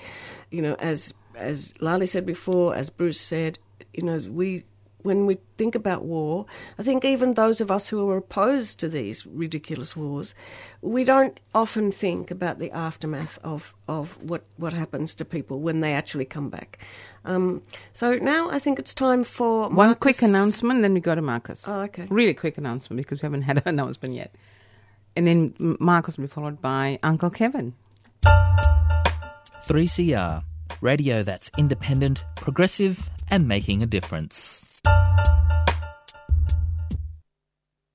[0.51, 3.59] you know, as as Lali said before, as Bruce said,
[3.95, 4.64] you know, we
[5.02, 6.46] when we think about war,
[6.78, 10.34] I think even those of us who are opposed to these ridiculous wars,
[10.82, 15.80] we don't often think about the aftermath of, of what, what happens to people when
[15.80, 16.78] they actually come back.
[17.24, 21.22] Um, so now I think it's time for One quick announcement, then we go to
[21.22, 21.64] Marcus.
[21.66, 22.06] Oh, okay.
[22.11, 24.34] Really quick announcement because we haven't had an announcement yet.
[25.16, 27.74] And then Marcus will be followed by Uncle Kevin.
[29.66, 30.42] 3CR,
[30.80, 34.78] radio that's independent, progressive, and making a difference.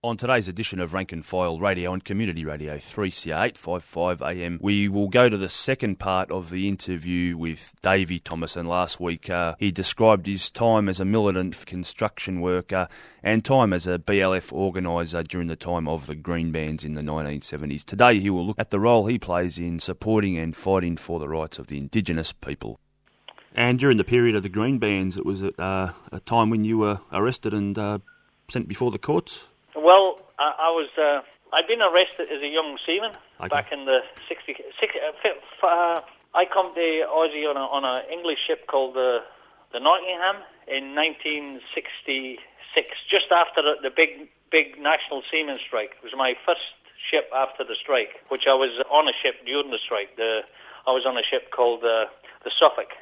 [0.06, 4.90] On today's edition of Rank and File Radio and Community Radio 3CR 855 AM, we
[4.90, 8.66] will go to the second part of the interview with Davey Thomason.
[8.66, 12.90] Last week, uh, he described his time as a militant construction worker
[13.24, 17.02] and time as a BLF organiser during the time of the Green Bands in the
[17.02, 17.86] 1970s.
[17.86, 21.30] Today, he will look at the role he plays in supporting and fighting for the
[21.30, 22.82] rights of the Indigenous people.
[23.56, 26.64] And during the period of the Green Bands, it was at uh, a time when
[26.64, 28.00] you were arrested and uh,
[28.50, 29.46] sent before the courts.
[29.76, 30.90] Well, I, I was.
[30.98, 31.22] Uh,
[31.54, 33.50] I'd been arrested as a young seaman Okay.
[33.50, 34.56] back in the 60.
[34.80, 36.02] Six, uh, uh,
[36.34, 39.22] I come to Aussie on a on an English ship called the
[39.72, 40.38] the Nottingham
[40.68, 42.40] in 1966,
[43.10, 45.92] just after the, the big big national seaman strike.
[45.98, 46.62] It was my first
[47.10, 50.16] ship after the strike, which I was on a ship during the strike.
[50.16, 50.42] The
[50.88, 52.06] I was on a ship called uh,
[52.44, 52.94] the Suffolk,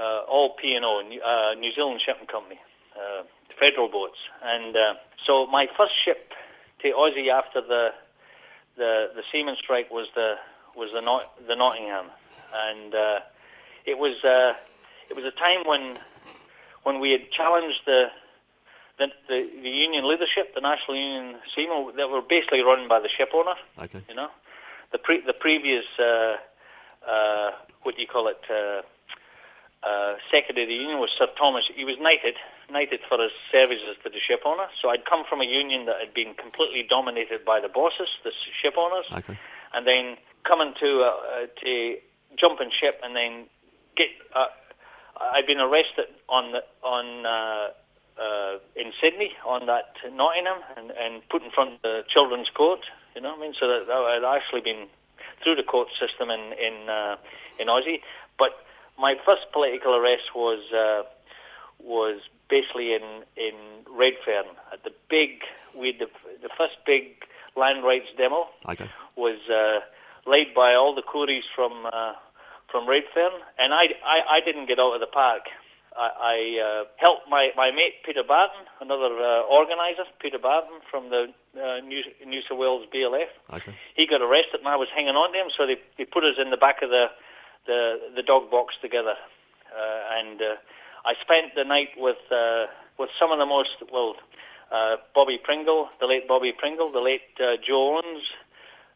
[0.00, 2.58] uh, all P and O, uh, New Zealand Shipping Company,
[2.96, 3.22] uh,
[3.58, 4.94] federal boats, and uh,
[5.26, 6.32] so my first ship
[6.80, 7.92] to Aussie after the
[8.76, 10.36] the the seaman strike was the
[10.74, 12.06] was the Not, the Nottingham,
[12.54, 13.20] and uh,
[13.84, 14.54] it was uh,
[15.10, 15.98] it was a time when
[16.84, 18.10] when we had challenged the
[18.98, 23.08] the, the the union leadership, the National Union Seamen, that were basically run by the
[23.08, 23.54] ship owner.
[23.78, 24.00] Okay.
[24.08, 24.30] You know,
[24.92, 26.36] the pre the previous uh,
[27.06, 27.50] uh,
[27.82, 28.40] what do you call it?
[28.48, 28.82] Uh,
[29.82, 31.64] uh, secretary of the union was Sir Thomas.
[31.74, 32.34] He was knighted,
[32.70, 34.66] knighted for his services to the ship owner.
[34.80, 38.32] So I'd come from a union that had been completely dominated by the bosses, the
[38.60, 39.38] ship owners, Okay.
[39.74, 41.96] and then coming to uh, uh, to
[42.36, 43.46] jump in ship and then
[43.96, 44.08] get.
[44.34, 44.46] Uh,
[45.20, 47.68] I'd been arrested on the, on uh,
[48.20, 52.80] uh, in Sydney on that Nottingham and, and put in front of the children's court.
[53.14, 53.54] You know what I mean?
[53.58, 54.86] So that, that I'd actually been
[55.42, 57.16] through the court system in in uh,
[57.58, 58.00] in Aussie.
[58.38, 58.64] But
[59.00, 61.02] my first political arrest was uh,
[61.82, 63.02] was basically in
[63.36, 63.54] in
[63.90, 65.42] Redfern at the big
[65.78, 66.08] we the
[66.42, 67.04] the first big
[67.56, 68.88] land rights demo Okay.
[69.16, 69.80] was uh,
[70.30, 72.12] laid by all the Kooris from uh,
[72.70, 75.42] from Redfern, and I, I, I didn't get out of the park.
[75.98, 81.10] I, I uh, helped my, my mate Peter Barton, another uh, organizer, Peter Barton from
[81.10, 83.26] the uh, New, New South Wales BLF.
[83.52, 83.74] Okay.
[83.96, 86.36] He got arrested, and I was hanging on to him, so they, they put us
[86.40, 87.06] in the back of the
[87.66, 89.14] the, the dog box together,
[89.76, 90.54] uh, and uh,
[91.04, 92.66] I spent the night with uh,
[92.98, 94.16] with some of the most well,
[94.70, 97.56] uh, Bobby Pringle, the late Bobby Pringle, the late uh,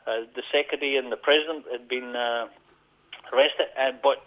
[0.07, 2.47] uh, the secretary and the president had been uh,
[3.33, 4.23] arrested, and but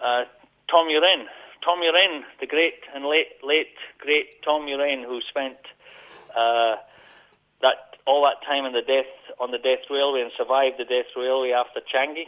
[0.00, 0.24] uh,
[0.68, 1.24] Tom Uren,
[1.64, 5.58] Tom Uren, the great and late late great Tom Uren, who spent
[6.36, 6.76] uh,
[7.62, 9.06] that all that time in the death
[9.38, 12.26] on the death railway and survived the death railway after Changi.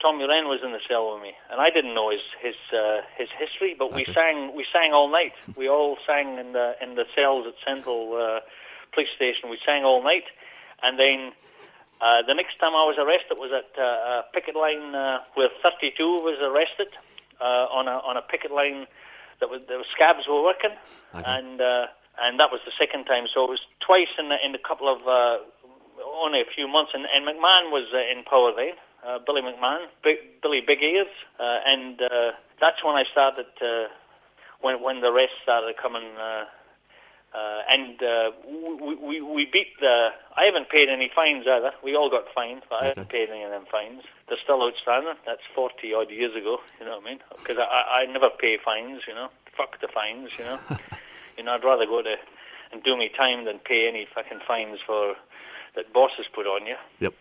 [0.00, 3.00] Tom Uren was in the cell with me, and I didn't know his his uh,
[3.16, 5.34] his history, but we sang we sang all night.
[5.56, 8.40] We all sang in the in the cells at Central uh,
[8.92, 9.50] Police Station.
[9.50, 10.24] We sang all night,
[10.84, 11.32] and then
[12.00, 15.48] uh, the next time I was arrested was at uh, a picket line uh, where
[15.62, 16.94] 32 was arrested
[17.40, 18.86] uh, on a on a picket line
[19.40, 20.74] that was the scabs were working,
[21.12, 21.86] and uh,
[22.20, 23.26] and that was the second time.
[23.32, 25.38] So it was twice in the, in a couple of uh,
[26.22, 26.92] only a few months.
[26.94, 28.74] And, and McMahon was uh, in power then,
[29.08, 31.08] uh, Billy McMahon, Big, Billy Big Ears,
[31.40, 33.46] uh, and uh, that's when I started.
[33.60, 33.88] Uh,
[34.60, 36.04] when when the rest started coming.
[36.18, 36.44] Uh,
[37.34, 38.30] uh, and uh,
[38.80, 40.08] we, we we beat the.
[40.36, 41.72] I haven't paid any fines either.
[41.84, 44.02] We all got fined, but I haven't paid any of them fines.
[44.28, 45.14] They're still outstanding.
[45.26, 46.60] That's forty odd years ago.
[46.80, 47.18] You know what I mean?
[47.36, 49.02] Because I, I I never pay fines.
[49.06, 50.30] You know, fuck the fines.
[50.38, 50.58] You know,
[51.36, 52.16] you know I'd rather go to
[52.72, 55.14] and do me time than pay any fucking fines for
[55.76, 56.76] that bosses put on you.
[57.00, 57.12] Yep.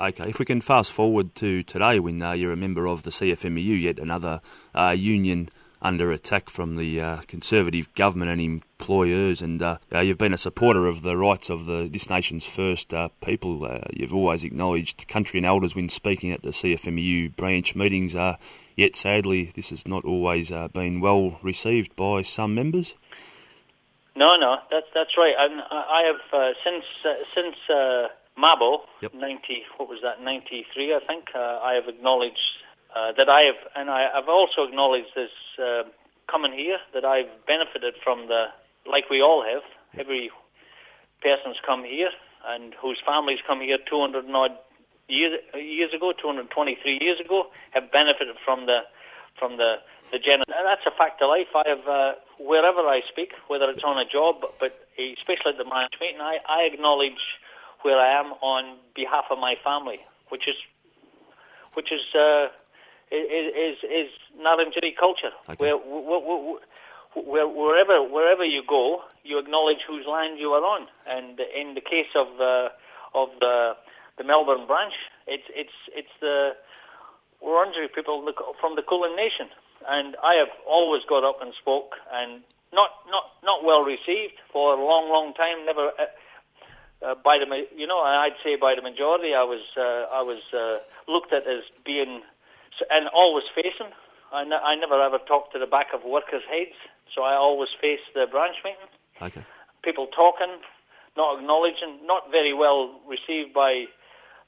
[0.00, 3.10] Okay, if we can fast forward to today when uh, you're a member of the
[3.10, 4.40] CFMEU, yet another
[4.74, 5.50] uh, union
[5.82, 10.38] under attack from the uh, Conservative government and employers, and uh, uh, you've been a
[10.38, 13.62] supporter of the rights of the this nation's first uh, people.
[13.66, 18.16] Uh, you've always acknowledged country and elders when speaking at the CFMU branch meetings.
[18.16, 18.36] Uh,
[18.76, 22.94] yet, sadly, this has not always been well received by some members.
[24.16, 25.34] No, no, that's that's right.
[25.38, 26.86] And I have since
[27.34, 27.58] since
[28.40, 29.12] Mabo yep.
[29.14, 32.60] ninety what was that ninety three I think I have acknowledged
[32.94, 35.30] uh, that I have, and I, have also acknowledged this
[35.62, 35.84] uh,
[36.26, 38.46] coming here that I've benefited from the,
[38.84, 39.62] like we all have.
[39.98, 40.30] Every
[41.22, 42.10] person's come here
[42.46, 44.56] and whose families come here 200 and odd
[45.08, 48.80] years, years ago, 223 years ago, have benefited from the
[49.38, 49.76] from the
[50.10, 50.42] the gen.
[50.48, 51.46] That's a fact of life.
[51.54, 55.64] I have uh, wherever I speak, whether it's on a job, but especially at the
[55.64, 57.38] management meeting, I, I acknowledge
[57.82, 60.56] where I am on behalf of my family, which is
[61.74, 62.48] which is uh,
[63.10, 64.10] is is, is
[64.98, 65.56] culture, okay.
[65.58, 66.58] where, where,
[67.14, 70.86] where, wherever wherever you go, you acknowledge whose land you are on.
[71.06, 72.68] And in the case of uh,
[73.14, 73.76] of the
[74.18, 74.94] the Melbourne branch,
[75.26, 76.56] it's it's it's the
[77.44, 79.48] Wurundjeri people from the Kulin Nation,
[79.88, 84.74] and I have always got up and spoke, and not not not well received for
[84.74, 85.64] a long long time.
[85.66, 85.88] Never.
[85.98, 86.06] Uh,
[87.06, 87.46] uh, by the
[87.76, 90.78] you know I'd say by the majority I was uh, I was uh,
[91.10, 92.22] looked at as being
[92.90, 93.92] and always facing.
[94.32, 96.76] I, n- I never ever talked to the back of workers' heads,
[97.14, 98.88] so I always faced the branch meeting.
[99.20, 99.44] Okay.
[99.82, 100.54] People talking,
[101.16, 103.86] not acknowledging, not very well received by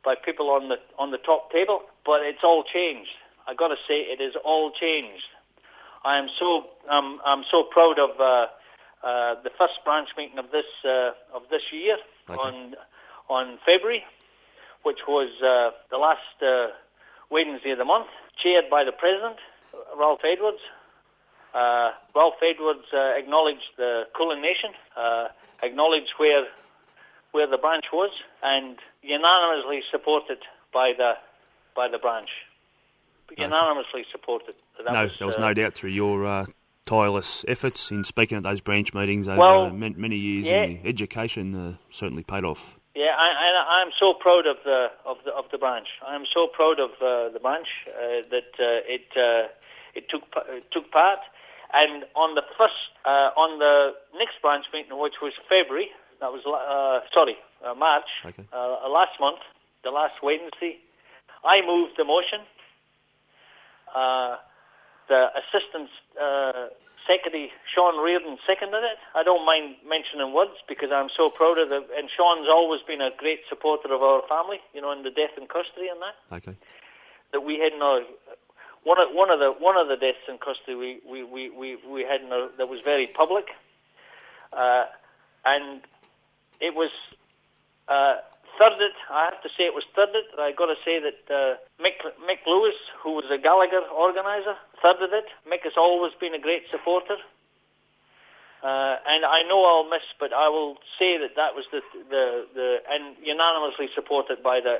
[0.05, 1.83] by people on the on the top table.
[2.05, 3.11] But it's all changed.
[3.47, 5.27] I got to say, it is all changed.
[6.05, 8.47] I am so um, I'm so proud of uh,
[9.07, 11.97] uh, the first branch meeting of this uh, of this year
[12.33, 12.43] okay.
[12.43, 12.75] on
[13.29, 14.05] on February,
[14.83, 16.69] which was uh, the last uh,
[17.31, 18.09] Wednesday of the month,
[18.43, 19.37] chaired by the President,
[19.97, 20.61] Ralph Edwards.
[21.55, 25.29] Uh, Ralph Edwards uh, acknowledged the Kulin Nation, uh,
[25.63, 26.47] acknowledged where
[27.33, 28.11] where the branch was,
[28.43, 30.39] and unanimously supported
[30.73, 31.15] by the
[31.75, 32.31] by the branch.
[33.37, 34.57] Unanimously supported.
[34.85, 36.45] That no, was, there was no uh, doubt through your uh,
[36.85, 40.63] tireless efforts in speaking at those branch meetings over well, many years, yeah.
[40.63, 42.79] and education uh, certainly paid off.
[42.95, 45.89] Yeah, I, am so proud of the of the of the branch.
[46.07, 49.49] I'm so proud of uh, the branch uh, that uh, it uh,
[49.95, 50.25] it took
[50.71, 51.21] took part.
[51.73, 52.75] And on the first
[53.07, 55.89] uh, on the next branch meeting, which was February,
[56.21, 57.37] that was uh, sorry
[57.79, 58.45] March okay.
[58.53, 59.41] last month,
[59.85, 60.77] the last Wednesday,
[61.45, 62.41] I moved the motion.
[65.13, 65.91] The assistant
[67.07, 68.99] Secretary Sean Reardon seconded it.
[69.15, 71.85] I don't mind mentioning words because I'm so proud of the.
[71.97, 75.37] And Sean's always been a great supporter of our family, you know, in the death
[75.37, 76.37] in custody and that.
[76.37, 76.57] Okay.
[77.33, 78.05] That we had no
[78.85, 81.77] one of one of the one of the deaths in custody we we we we,
[81.89, 83.51] we had no, that was very public,
[84.53, 84.85] uh,
[85.45, 85.81] and
[86.61, 86.91] it was.
[87.89, 88.17] Uh,
[88.61, 90.39] thirded, I have to say it was thirded.
[90.39, 95.13] I've got to say that uh, Mick, Mick Lewis, who was a Gallagher organizer, thirded
[95.13, 95.27] it.
[95.49, 97.17] Mick has always been a great supporter.
[98.63, 102.47] Uh, and I know I'll miss, but I will say that that was the, the,
[102.55, 104.79] the and unanimously supported by the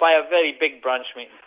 [0.00, 1.38] by a very big branch meeting,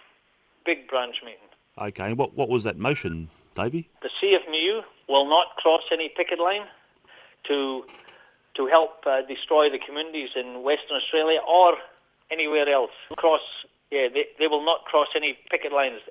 [0.66, 1.50] big branch meeting.
[1.78, 3.90] Okay, what what was that motion, Davy?
[4.02, 6.68] The CFMU will not cross any picket line
[7.50, 7.84] to
[8.56, 11.76] to help uh, destroy the communities in Western Australia or
[12.32, 12.92] anywhere else.
[13.18, 13.42] Cross,
[13.92, 16.02] yeah, they, they will not cross any picket lines.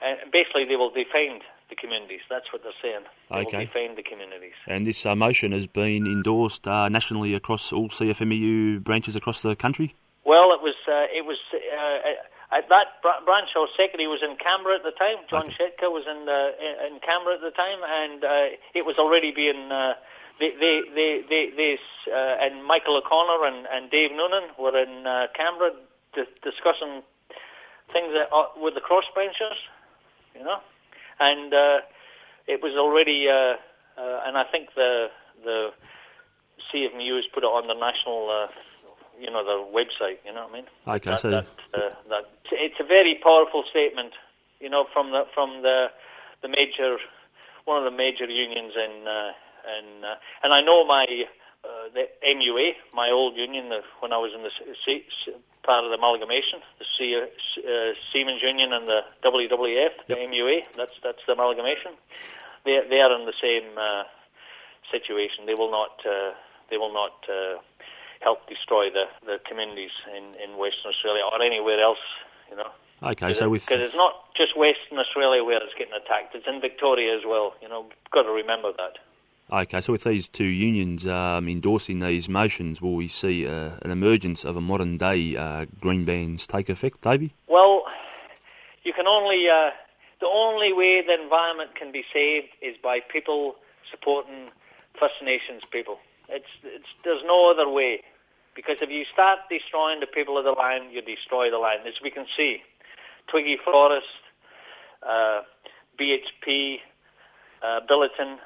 [0.00, 2.20] And uh, basically, they will defend the communities.
[2.30, 3.04] That's what they're saying.
[3.30, 3.56] They okay.
[3.58, 4.54] will defend the communities.
[4.66, 9.56] And this uh, motion has been endorsed uh, nationally across all CFMEU branches across the
[9.56, 9.94] country.
[10.24, 13.50] Well, it was uh, it was uh, at that branch.
[13.56, 15.16] Our secretary was in Canberra at the time.
[15.30, 15.70] John okay.
[15.70, 16.28] Setka was in
[16.92, 19.70] in Canberra at the time, and it was already being
[20.38, 21.78] they, they, they, they, they
[22.12, 25.72] uh, and Michael O'Connor and, and Dave Noonan were in uh, Canberra
[26.14, 27.02] di- discussing
[27.88, 29.56] things that, uh, with the crossbenchers,
[30.34, 30.58] you know,
[31.18, 31.80] and uh,
[32.46, 33.56] it was already, uh,
[34.00, 35.08] uh, and I think the
[35.44, 35.70] the
[36.72, 38.48] CFMU has put it on the national, uh,
[39.20, 40.18] you know, their website.
[40.24, 40.66] You know what I mean?
[40.86, 44.12] Okay, that, so that, uh, that it's a very powerful statement,
[44.60, 45.90] you know, from the from the
[46.42, 46.98] the major
[47.64, 49.08] one of the major unions in.
[49.08, 49.32] Uh,
[49.66, 51.06] and uh, and I know my
[51.64, 54.50] uh, the MUA, my old union, the, when I was in the
[54.84, 55.32] C, C,
[55.64, 60.06] part of the amalgamation, the C, uh, Seamen's Union and the WWF, yep.
[60.06, 61.92] the MUA, that's that's the amalgamation.
[62.64, 64.04] They they are in the same uh,
[64.90, 65.46] situation.
[65.46, 66.32] They will not uh,
[66.70, 67.58] they will not uh,
[68.20, 72.04] help destroy the, the communities in, in Western Australia or anywhere else.
[72.50, 72.70] You know.
[73.02, 76.60] Okay, so with because it's not just Western Australia where it's getting attacked; it's in
[76.60, 77.54] Victoria as well.
[77.60, 78.98] You know, got to remember that.
[79.48, 83.92] Okay, so with these two unions um, endorsing these motions, will we see uh, an
[83.92, 87.32] emergence of a modern day uh, green bans take effect, Davey?
[87.46, 87.84] Well,
[88.82, 89.70] you can only uh,
[90.20, 93.54] the only way the environment can be saved is by people
[93.88, 94.50] supporting
[94.98, 96.00] First Nations people.
[96.28, 98.02] It's, it's there's no other way
[98.56, 101.86] because if you start destroying the people of the land, you destroy the land.
[101.86, 102.64] As we can see,
[103.28, 104.06] Twiggy Forrest,
[105.08, 105.42] uh,
[106.00, 106.78] BHP,
[107.62, 108.38] uh, Billiton.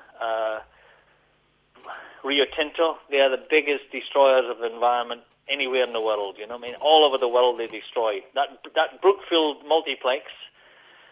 [2.24, 6.36] Rio Tinto, they are the biggest destroyers of the environment anywhere in the world.
[6.38, 10.24] You know, I mean, all over the world they destroy that that Brookfield multiplex,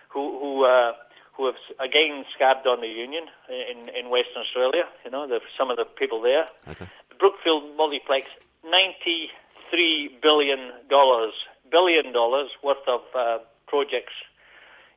[0.09, 0.93] who who uh,
[1.35, 4.85] who have again scabbed on the union in in Western Australia.
[5.05, 6.47] You know, the, some of the people there.
[6.69, 6.87] Okay.
[7.19, 8.29] Brookfield multiplex,
[8.65, 9.31] ninety
[9.71, 11.35] three billion dollars
[11.71, 14.15] billion dollars worth of uh, projects.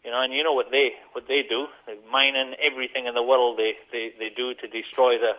[0.04, 3.60] You know, and you know what they what they do—they're mining everything in the world.
[3.60, 5.34] They they, they do to destroy the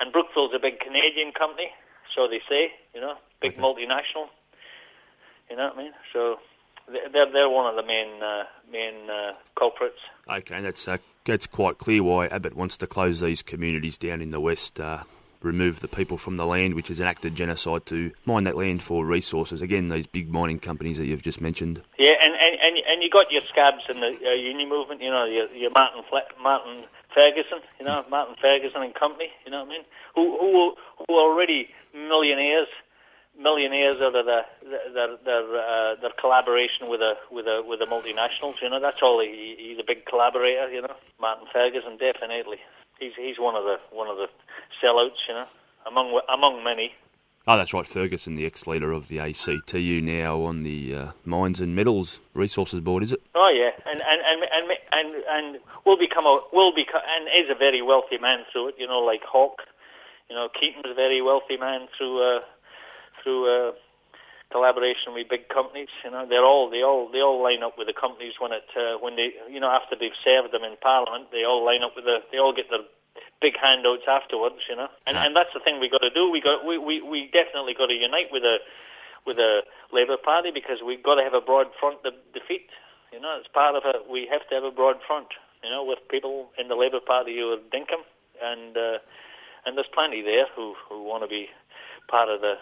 [0.00, 1.70] and Brookfield's a big Canadian company,
[2.14, 3.62] so they say, you know, big okay.
[3.62, 4.28] multinational.
[5.50, 5.92] You know what I mean?
[6.12, 6.38] So
[6.88, 9.98] they're they're one of the main uh, main uh, culprits.
[10.28, 14.20] Okay, and that's uh, that's quite clear why Abbott wants to close these communities down
[14.20, 14.80] in the west.
[14.80, 15.04] Uh,
[15.42, 18.56] remove the people from the land, which is an act of genocide to mine that
[18.56, 19.60] land for resources.
[19.60, 21.82] Again, these big mining companies that you've just mentioned.
[21.98, 25.02] Yeah, and and, and, and you got your scabs in the uh, union movement.
[25.02, 26.84] You know, your, your Martin Fla- Martin
[27.14, 29.84] Ferguson, you know, Martin Ferguson and company, you know what I mean?
[30.14, 30.74] Who who
[31.06, 32.68] who are already millionaires,
[33.38, 34.44] millionaires out of their
[34.92, 38.60] their their, uh, their collaboration with a with a with the multinationals.
[38.60, 39.20] You know, that's all.
[39.20, 40.70] He, he's a big collaborator.
[40.70, 42.58] You know, Martin Ferguson definitely.
[42.98, 44.28] He's he's one of the one of the
[44.82, 45.28] sellouts.
[45.28, 45.46] You know,
[45.86, 46.94] among among many.
[47.46, 51.76] Oh, that's right, Ferguson, the ex-leader of the ACTU, now on the uh, Mines and
[51.76, 53.20] Metals Resources Board, is it?
[53.34, 57.50] Oh yeah, and and and and and, and will become a will become and is
[57.50, 58.76] a very wealthy man through it.
[58.78, 59.60] You know, like Hawke.
[60.30, 62.40] You know, Keating's a very wealthy man through uh,
[63.22, 63.72] through uh,
[64.50, 65.88] collaboration with big companies.
[66.02, 68.64] You know, they're all they all they all line up with the companies when it
[68.74, 71.94] uh, when they you know after they've served them in Parliament, they all line up
[71.94, 72.88] with the they all get their
[73.40, 74.88] big handouts afterwards, you know.
[75.06, 76.30] And and that's the thing we got to do.
[76.30, 78.58] We got we, we, we definitely got to unite with a
[79.26, 79.62] with a
[79.92, 82.68] Labour Party because we've got to have a broad front to defeat.
[83.12, 84.10] You know, it's part of it.
[84.10, 85.28] We have to have a broad front.
[85.62, 88.02] You know, with people in the Labour Party who are dinkum,
[88.42, 88.98] and uh,
[89.64, 91.48] and there's plenty there who who want to be
[92.08, 92.54] part of the,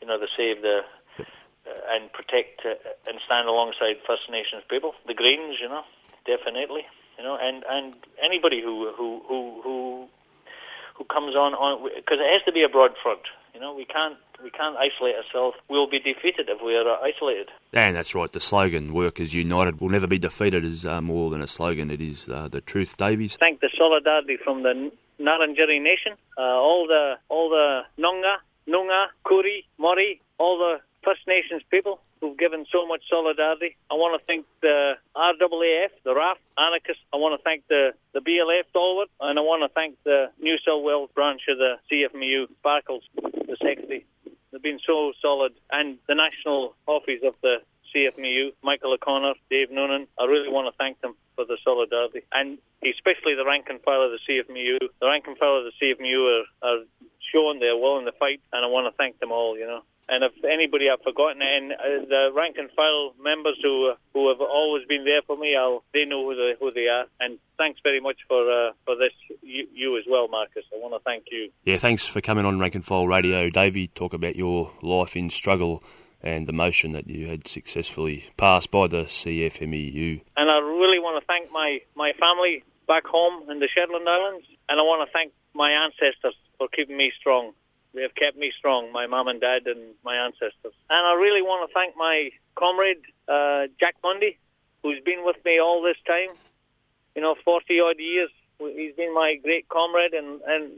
[0.00, 0.80] you know, the save the.
[1.66, 2.74] Uh, and protect uh,
[3.08, 5.82] and stand alongside First Nations people, the Greens, you know,
[6.26, 6.84] definitely
[7.18, 10.08] you know, and and anybody who who who who,
[10.96, 13.22] who comes on on because it has to be a broad front.
[13.54, 15.56] You know, we can't we can't isolate ourselves.
[15.68, 17.50] We'll be defeated if we are isolated.
[17.72, 18.30] And that's right.
[18.30, 21.90] The slogan "Workers United will never be defeated" is uh, more than a slogan.
[21.90, 23.36] It is uh, the truth, Davies.
[23.36, 24.90] Thank the solidarity from the
[25.20, 28.36] Ngarrindjeri Nation, uh, all the all the Noongar,
[28.68, 33.76] Noongar, Koori, Murri, all the First Nations people who've given so much solidarity.
[33.90, 37.02] I want to thank the RAAF, the RAF, anarchists.
[37.12, 40.56] I want to thank the, the BLF, Dalwood, and I want to thank the New
[40.66, 44.06] South Wales branch of the CFMU, Sparkles, the secretary.
[44.50, 45.52] They've been so solid.
[45.70, 47.56] And the national office of the
[47.94, 52.22] CFMU, Michael O'Connor, Dave Noonan, I really want to thank them for the solidarity.
[52.32, 54.78] And especially the rank and file of the CFMU.
[55.00, 56.78] The rank and file of the CFMU are, are
[57.32, 59.82] showing they're willing to fight, and I want to thank them all, you know.
[60.08, 64.40] And if anybody I've forgotten, and uh, the rank and file members who who have
[64.40, 67.06] always been there for me, I'll they know who they, who they are.
[67.20, 70.64] And thanks very much for uh, for this, you, you, as well, Marcus.
[70.74, 71.50] I want to thank you.
[71.64, 73.88] Yeah, thanks for coming on Rank and File Radio, Davey.
[73.88, 75.82] Talk about your life in struggle
[76.22, 80.22] and the motion that you had successfully passed by the CFMEU.
[80.36, 84.46] And I really want to thank my my family back home in the Shetland Islands,
[84.68, 87.52] and I want to thank my ancestors for keeping me strong.
[87.94, 90.74] They have kept me strong, my mum and dad and my ancestors.
[90.90, 94.36] And I really want to thank my comrade, uh, Jack Mundey,
[94.82, 96.34] who's been with me all this time,
[97.14, 98.30] you know, 40 odd years.
[98.58, 100.72] He's been my great comrade and, and,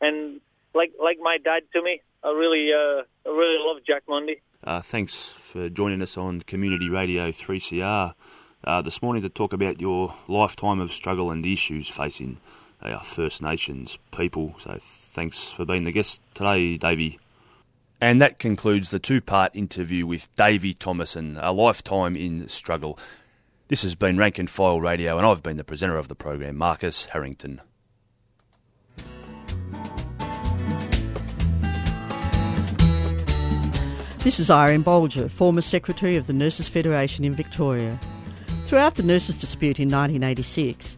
[0.00, 0.40] and
[0.74, 2.00] like, like my dad to me.
[2.24, 4.40] I really, uh, I really love Jack Mundey.
[4.64, 8.14] Uh, thanks for joining us on Community Radio 3CR
[8.64, 12.38] uh, this morning to talk about your lifetime of struggle and issues facing
[12.82, 14.54] our First Nations people.
[14.58, 17.18] So thanks for being the guest today, Davey.
[18.00, 22.98] And that concludes the two part interview with Davey Thomason, a lifetime in struggle.
[23.66, 26.56] This has been Rank and File Radio, and I've been the presenter of the program,
[26.56, 27.60] Marcus Harrington.
[34.18, 37.98] This is Irene Bolger, former Secretary of the Nurses Federation in Victoria.
[38.66, 40.97] Throughout the nurses dispute in 1986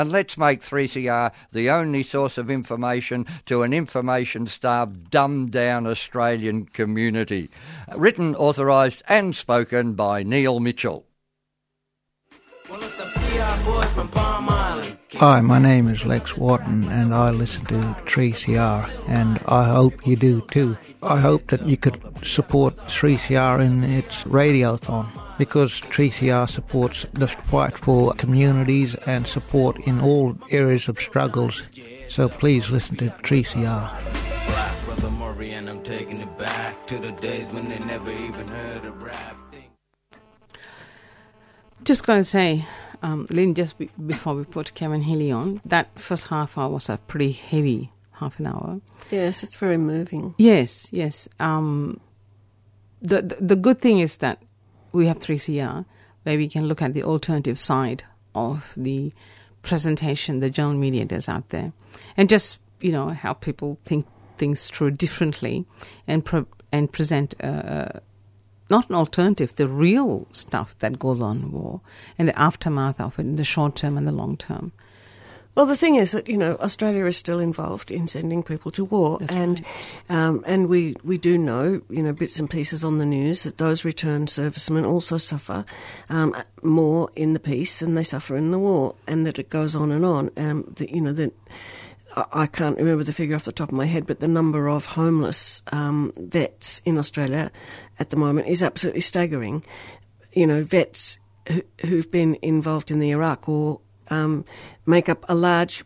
[0.01, 5.85] and let's make 3CR the only source of information to an information starved, dumbed down
[5.85, 7.51] Australian community.
[7.95, 11.05] Written, authorised, and spoken by Neil Mitchell.
[15.13, 20.15] Hi, my name is Lex Wharton, and I listen to 3CR, and I hope you
[20.15, 20.77] do too.
[21.03, 27.77] I hope that you could support 3CR in its radiothon because 3CR supports the fight
[27.77, 31.67] for communities and support in all areas of struggles.
[32.07, 34.85] So please listen to 3CR.
[34.85, 38.85] Brother Murray, and I'm taking it back to the days when they never even heard
[38.85, 39.37] of rap.
[41.83, 42.65] Just going to say,
[43.01, 46.89] um, Lynn, just be- before we put Kevin Healy on, that first half hour was
[46.89, 48.79] a pretty heavy half an hour.
[49.09, 50.35] Yes, it's very moving.
[50.37, 51.27] Yes, yes.
[51.39, 51.99] Um,
[53.01, 54.41] the, the the good thing is that
[54.91, 55.85] we have 3CR,
[56.23, 58.03] where we can look at the alternative side
[58.35, 59.11] of the
[59.61, 61.73] presentation the general media does out there,
[62.17, 64.05] and just you know help people think
[64.37, 65.65] things through differently,
[66.07, 66.27] and
[66.71, 67.35] and present.
[67.43, 67.99] Uh,
[68.69, 71.81] not an alternative, the real stuff that goes on war
[72.17, 74.71] and the aftermath of it in the short term and the long term.
[75.53, 78.85] Well, the thing is that you know Australia is still involved in sending people to
[78.85, 79.65] war, That's and
[80.09, 83.57] um, and we we do know you know bits and pieces on the news that
[83.57, 85.65] those returned servicemen also suffer
[86.09, 86.33] um,
[86.63, 89.91] more in the peace than they suffer in the war, and that it goes on
[89.91, 90.31] and on.
[90.37, 91.33] Um, that you know that.
[92.33, 94.85] I can't remember the figure off the top of my head, but the number of
[94.85, 97.49] homeless um, vets in Australia
[98.01, 99.63] at the moment is absolutely staggering.
[100.33, 103.79] You know, vets who, who've been involved in the Iraq War
[104.11, 104.45] um,
[104.85, 105.83] make up a large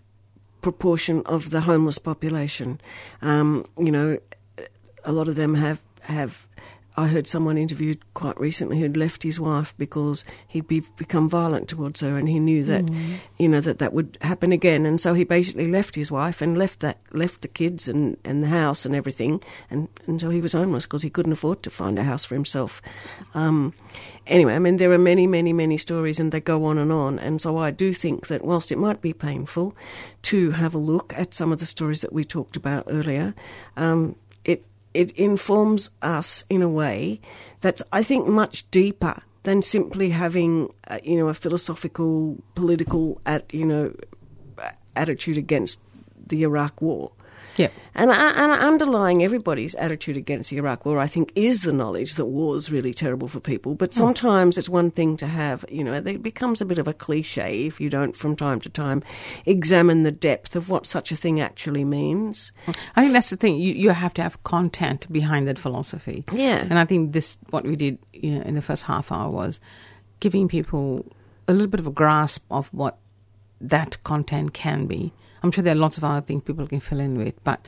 [0.61, 2.81] proportion of the homeless population.
[3.21, 4.17] Um, you know,
[5.05, 6.47] a lot of them have have.
[6.97, 11.67] I heard someone interviewed quite recently who'd left his wife because he'd be, become violent
[11.67, 13.15] towards her, and he knew that, Mm.
[13.37, 16.57] you know, that that would happen again, and so he basically left his wife and
[16.57, 20.39] left that left the kids and, and the house and everything, and, and so he
[20.41, 22.81] was homeless because he couldn't afford to find a house for himself.
[23.33, 23.73] Um,
[24.27, 27.19] anyway, I mean, there are many, many, many stories, and they go on and on.
[27.19, 29.75] And so I do think that whilst it might be painful
[30.23, 33.33] to have a look at some of the stories that we talked about earlier,
[33.77, 34.15] um,
[34.95, 37.19] it informs us in a way
[37.61, 43.53] that's, I think, much deeper than simply having, uh, you know, a philosophical, political, at
[43.53, 43.93] you know,
[44.95, 45.79] attitude against
[46.27, 47.11] the Iraq War.
[47.57, 47.69] Yeah.
[47.93, 52.25] And, and underlying everybody's attitude against the Iraq War, I think, is the knowledge that
[52.25, 53.75] war is really terrible for people.
[53.75, 53.99] But hmm.
[53.99, 57.65] sometimes it's one thing to have, you know, it becomes a bit of a cliche
[57.65, 59.03] if you don't, from time to time,
[59.45, 62.51] examine the depth of what such a thing actually means.
[62.95, 63.57] I think that's the thing.
[63.57, 66.23] You you have to have content behind that philosophy.
[66.31, 66.57] Yeah.
[66.57, 69.59] And I think this what we did you know, in the first half hour was
[70.19, 71.05] giving people
[71.47, 72.97] a little bit of a grasp of what
[73.61, 75.13] that content can be.
[75.45, 77.67] I'm sure there are lots of other things people can fill in with, but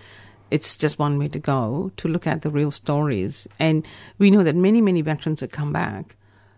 [0.50, 3.48] it's just one way to go to look at the real stories.
[3.60, 6.16] And we know that many, many veterans that come back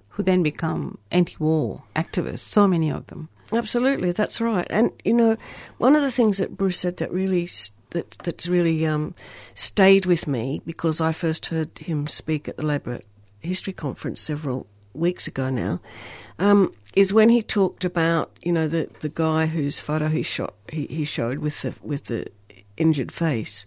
[0.09, 3.27] who then become anti war activists, so many of them.
[3.51, 4.65] Absolutely, that's right.
[4.69, 5.35] And you know,
[5.77, 9.13] one of the things that Bruce said that really s- that that's really um,
[9.55, 13.01] stayed with me because I first heard him speak at the Labour
[13.41, 15.79] History Conference several weeks ago now,
[16.39, 20.53] um, is when he talked about you know the the guy whose photo he shot
[20.71, 22.27] he, he showed with the with the
[22.77, 23.65] injured face.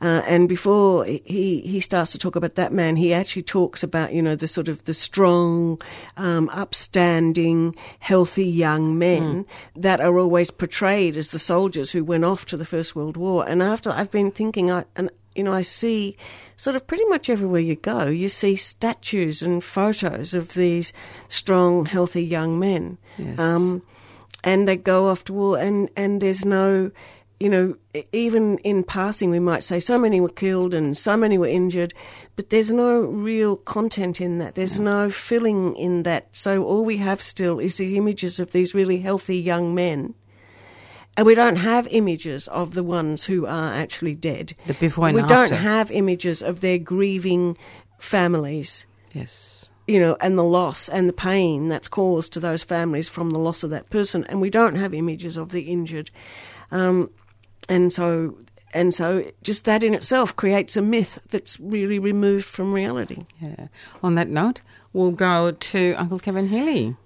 [0.00, 4.12] Uh, and before he, he starts to talk about that man, he actually talks about,
[4.12, 5.80] you know, the sort of the strong,
[6.18, 12.44] um, upstanding, healthy young men that are always portrayed as the soldiers who went off
[12.44, 13.48] to the First World War.
[13.48, 16.16] And after I've been thinking, I, and you know, I see
[16.56, 20.92] sort of pretty much everywhere you go, you see statues and photos of these
[21.28, 22.98] strong, healthy young men.
[23.18, 23.38] Yes.
[23.38, 23.82] Um,
[24.42, 26.90] and they go off to war, and, and there's no,
[27.40, 27.74] you know,
[28.12, 31.94] even in passing, we might say so many were killed and so many were injured,
[32.36, 34.54] but there's no real content in that.
[34.54, 36.28] There's no filling in that.
[36.32, 40.14] So all we have still is the images of these really healthy young men.
[41.16, 44.54] And we don't have images of the ones who are actually dead.
[44.66, 45.34] The before and we after.
[45.34, 47.56] don't have images of their grieving
[47.98, 48.86] families.
[49.12, 49.70] Yes.
[49.86, 53.38] You know, and the loss and the pain that's caused to those families from the
[53.38, 54.24] loss of that person.
[54.24, 56.10] And we don't have images of the injured.
[56.70, 57.10] Um,
[57.68, 58.36] and so
[58.72, 63.24] and so just that in itself creates a myth that's really removed from reality.
[63.40, 63.68] Yeah.
[64.02, 64.62] On that note,
[64.92, 66.96] we'll go to Uncle Kevin Healy.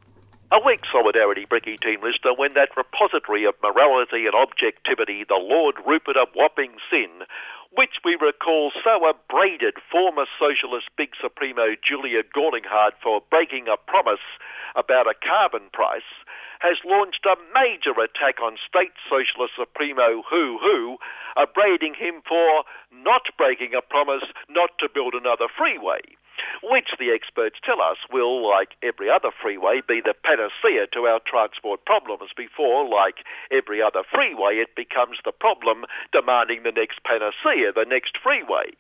[0.50, 5.74] A weak solidarity, Bricky team listener, when that repository of morality and objectivity, the Lord
[5.86, 7.10] Rupert of Wapping Sin,
[7.70, 14.24] which we recall so upbraided former socialist big supremo Julia Gordinghard for breaking a promise
[14.74, 16.24] about a carbon price,
[16.60, 20.96] has launched a major attack on state socialist supremo Hu Hu,
[21.36, 26.00] upbraiding him for not breaking a promise not to build another freeway
[26.62, 31.20] which the experts tell us will, like every other freeway, be the panacea to our
[31.20, 37.72] transport problems before, like every other freeway, it becomes the problem demanding the next panacea,
[37.72, 38.72] the next freeway.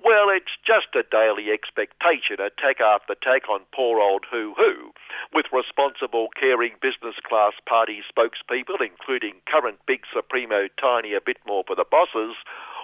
[0.00, 4.92] Well, it's just a daily expectation, attack after attack on poor old Who Who,
[5.34, 11.64] with responsible, caring business class party spokespeople, including current big supremo Tiny a bit more
[11.66, 12.36] for the bosses,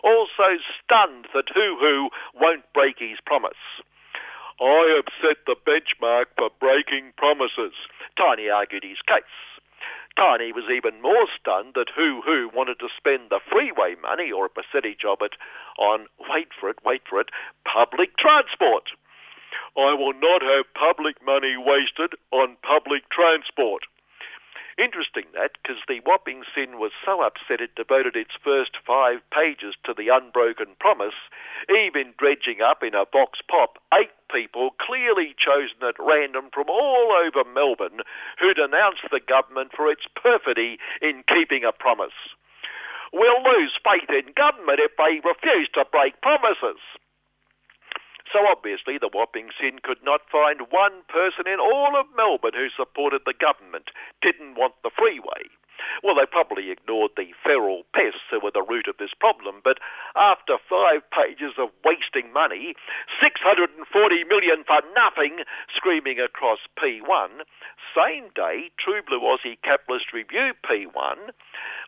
[0.02, 3.62] also stunned that Who Who won't break his promise.
[4.60, 7.74] I have set the benchmark for breaking promises,
[8.16, 9.24] Tiny argued his case.
[10.16, 14.46] Tiny was even more stunned that Who Who wanted to spend the freeway money, or
[14.46, 15.34] a percentage of it,
[15.76, 17.30] on, wait for it, wait for it,
[17.64, 18.90] public transport.
[19.76, 23.86] I will not have public money wasted on public transport.
[24.76, 29.74] Interesting that, because the Whopping Sin was so upset it devoted its first five pages
[29.84, 31.14] to the unbroken promise,
[31.70, 37.12] even dredging up in a box pop eight people clearly chosen at random from all
[37.12, 38.00] over Melbourne
[38.40, 42.34] who denounced the government for its perfidy in keeping a promise.
[43.12, 46.82] We'll lose faith in government if they refuse to break promises.
[48.34, 52.66] So obviously, the Whopping Sin could not find one person in all of Melbourne who
[52.68, 53.90] supported the government,
[54.22, 55.46] didn't want the freeway.
[56.02, 59.78] Well, they probably ignored the feral pests who were the root of this problem, but
[60.16, 62.74] after five pages of wasting money,
[63.22, 65.44] 640 million for nothing,
[65.76, 67.46] screaming across P1,
[67.94, 71.30] same day, True Blue Aussie Capitalist Review P1,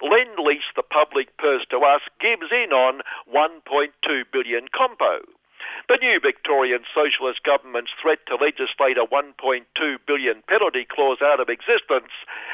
[0.00, 3.02] Lend Lease the public purse to us gives in on
[3.34, 3.90] 1.2
[4.30, 5.26] billion compo.
[5.88, 9.62] The new Victorian Socialist government's threat to legislate a 1.2
[10.04, 12.10] billion penalty clause out of existence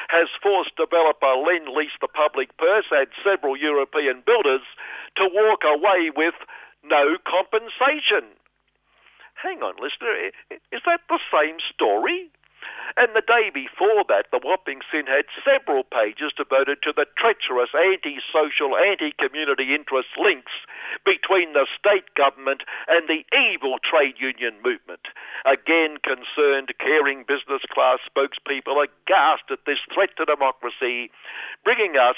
[0.08, 4.60] has forced developer Lend Lease the public purse and several European builders
[5.16, 6.34] to walk away with
[6.84, 8.36] no compensation.
[9.34, 10.30] Hang on, listener,
[10.70, 12.28] is that the same story?
[12.96, 17.70] And the day before that, the Whopping Sin had several pages devoted to the treacherous
[17.74, 20.52] anti-social, anti-community interest links
[21.04, 25.08] between the state government and the evil trade union movement.
[25.44, 31.10] Again, concerned, caring business class spokespeople aghast at this threat to democracy,
[31.64, 32.16] bringing us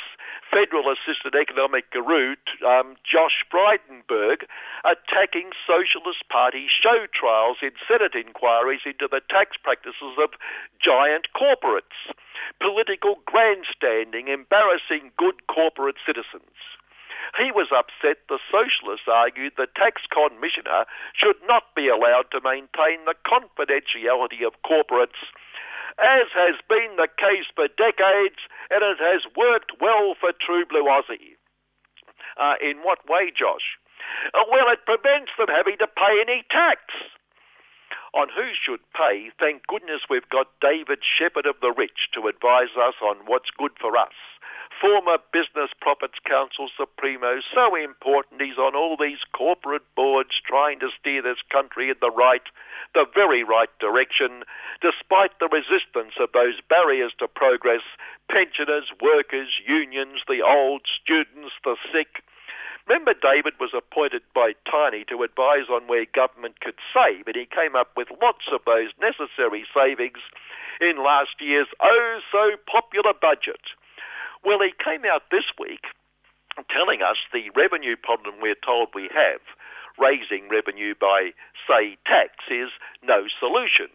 [0.50, 2.36] federal assistant economic guru
[2.66, 4.44] um, Josh Frydenberg
[4.84, 10.30] attacking Socialist Party show trials in Senate inquiries into the tax practices of
[10.80, 12.12] giant corporates,
[12.60, 16.56] political grandstanding embarrassing good corporate citizens.
[17.38, 20.84] He was upset the socialists argued the tax commissioner
[21.14, 25.18] should not be allowed to maintain the confidentiality of corporates,
[25.98, 28.38] as has been the case for decades,
[28.70, 31.36] and it has worked well for True Blue Aussie.
[32.36, 33.78] Uh, in what way, Josh?
[34.34, 36.80] Uh, well, it prevents them having to pay any tax.
[38.14, 42.76] On who should pay, thank goodness we've got David Shepherd of the Rich to advise
[42.78, 44.12] us on what's good for us.
[44.80, 50.90] Former Business Profits Council Supremo, so important he's on all these corporate boards trying to
[51.00, 52.42] steer this country in the right,
[52.94, 54.44] the very right direction,
[54.80, 57.82] despite the resistance of those barriers to progress
[58.30, 62.22] pensioners, workers, unions, the old, students, the sick.
[62.86, 67.46] Remember, David was appointed by Tiny to advise on where government could save, and he
[67.46, 70.18] came up with lots of those necessary savings
[70.80, 73.60] in last year's oh so popular budget.
[74.44, 75.86] Well, he came out this week
[76.70, 79.40] telling us the revenue problem we're told we have,
[79.98, 81.32] raising revenue by,
[81.66, 82.70] say, tax, is
[83.02, 83.88] no solution.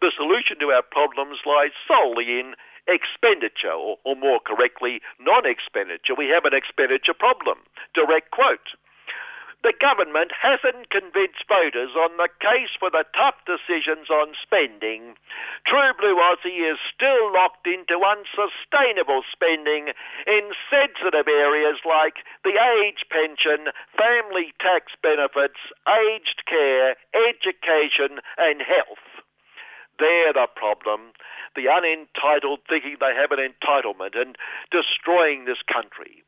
[0.00, 2.54] The solution to our problems lies solely in
[2.90, 6.14] expenditure, or, or more correctly, non expenditure.
[6.16, 7.58] We have an expenditure problem.
[7.94, 8.74] Direct quote.
[9.62, 15.16] The government hasn't convinced voters on the case for the tough decisions on spending.
[15.66, 19.92] True Blue Aussie is still locked into unsustainable spending
[20.26, 23.68] in sensitive areas like the age pension,
[23.98, 29.09] family tax benefits, aged care, education, and health.
[30.00, 31.12] They're the problem.
[31.54, 34.36] The unentitled thinking they have an entitlement and
[34.70, 36.24] destroying this country.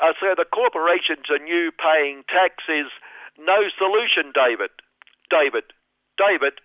[0.00, 2.92] Uh, so the corporations are new paying taxes,
[3.38, 4.70] no solution, David.
[5.30, 5.64] David.
[6.16, 6.60] David.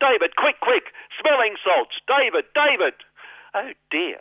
[0.00, 0.92] David, quick, quick.
[1.20, 1.96] Smelling salts.
[2.06, 2.94] David, David.
[3.54, 4.20] Oh dear.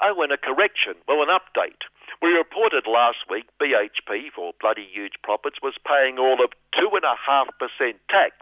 [0.00, 0.94] Oh, and a correction.
[1.08, 1.82] Well, an update.
[2.22, 7.02] We reported last week BHP, for bloody huge profits, was paying all of 2.5%
[8.08, 8.36] tax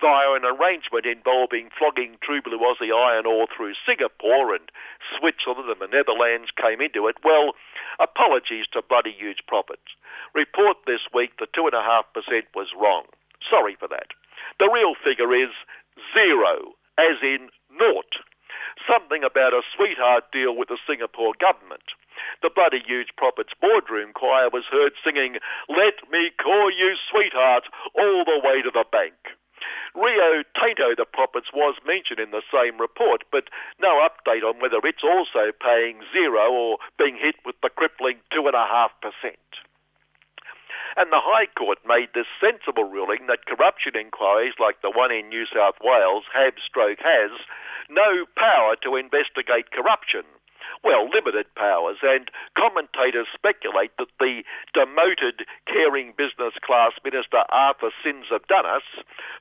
[0.00, 4.70] via an arrangement involving flogging True Blue Aussie iron ore through Singapore and
[5.18, 7.16] Switzerland and the Netherlands came into it.
[7.24, 7.54] Well,
[7.98, 9.98] apologies to bloody huge profits.
[10.32, 11.74] Report this week the 2.5%
[12.54, 13.06] was wrong.
[13.50, 14.14] Sorry for that.
[14.60, 15.50] The real figure is
[16.14, 18.22] zero, as in naught.
[18.84, 21.94] Something about a sweetheart deal with the Singapore government.
[22.42, 27.64] The bloody huge profits boardroom choir was heard singing, Let me call you sweetheart,
[27.94, 29.14] all the way to the bank.
[29.94, 33.48] Rio Tinto, the profits, was mentioned in the same report, but
[33.80, 39.36] no update on whether it's also paying zero or being hit with the crippling 2.5%.
[40.96, 45.28] And the High Court made this sensible ruling that corruption inquiries like the one in
[45.28, 47.30] New South Wales have stroke has
[47.90, 50.24] no power to investigate corruption
[50.82, 54.42] well, limited powers, and commentators speculate that the
[54.74, 58.82] demoted caring business class minister Arthur Sins of Dunnas,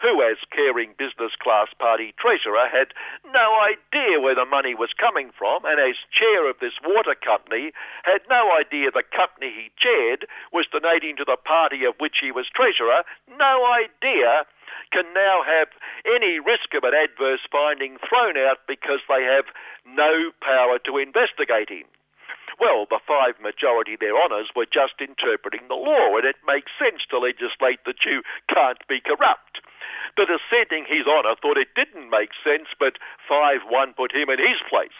[0.01, 2.93] who as caring business class party treasurer had
[3.33, 7.71] no idea where the money was coming from, and as chair of this water company
[8.03, 12.31] had no idea the company he chaired was donating to the party of which he
[12.31, 13.03] was treasurer,
[13.37, 14.45] no idea
[14.91, 15.69] can now have
[16.05, 19.45] any risk of an adverse finding thrown out because they have
[19.85, 21.85] no power to investigate him.
[22.59, 27.03] Well, the five majority their honours were just interpreting the law, and it makes sense
[27.09, 29.59] to legislate that you can't be corrupt.
[30.15, 32.97] The dissenting His Honour thought it didn't make sense, but
[33.27, 34.95] 5 1 put him in his place.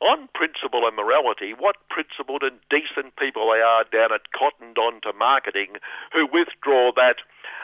[0.00, 5.00] On principle and morality, what principled and decent people they are down at Cottoned On
[5.02, 5.76] to Marketing
[6.12, 7.16] who withdraw that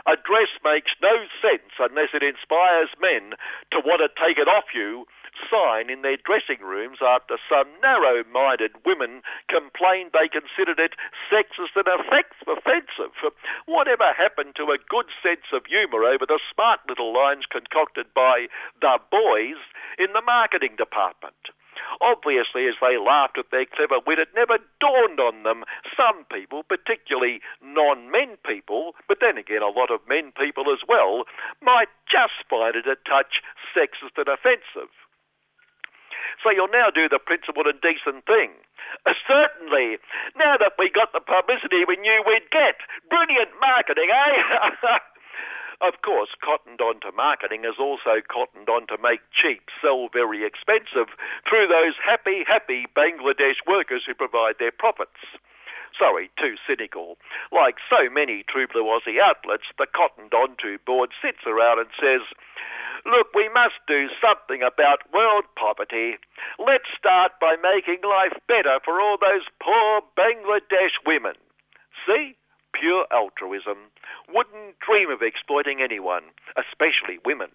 [0.06, 3.34] a dress makes no sense unless it inspires men
[3.70, 5.06] to want to take it off you
[5.50, 10.94] sign in their dressing rooms after some narrow minded women complained they considered it
[11.30, 13.14] sexist and offensive.
[13.66, 18.46] Whatever happened to a good sense of humour over the smart little lines concocted by
[18.80, 19.58] the boys
[19.98, 21.50] in the marketing department?
[22.00, 25.64] Obviously, as they laughed at their clever wit, it never dawned on them.
[25.96, 30.80] Some people, particularly non men people, but then again a lot of men people as
[30.86, 31.24] well,
[31.62, 33.42] might just find it a touch
[33.74, 34.92] sexist and offensive.
[36.42, 38.50] So you'll now do the principled and decent thing.
[39.06, 39.98] Uh, certainly.
[40.36, 42.76] Now that we got the publicity we knew we'd get.
[43.08, 44.42] Brilliant marketing, eh?
[45.80, 50.44] Of course, cottoned on to marketing is also cottoned on to make cheap, sell very
[50.44, 51.08] expensive
[51.48, 55.20] through those happy, happy Bangladesh workers who provide their profits.
[55.98, 57.18] Sorry, too cynical.
[57.52, 62.22] Like so many True Blue Aussie outlets, the cottoned onto board sits around and says,
[63.06, 66.16] Look, we must do something about world poverty.
[66.58, 71.34] Let's start by making life better for all those poor Bangladesh women.
[72.06, 72.36] See?
[72.78, 73.78] Pure altruism.
[74.28, 76.24] Wouldn't dream of exploiting anyone,
[76.56, 77.50] especially women.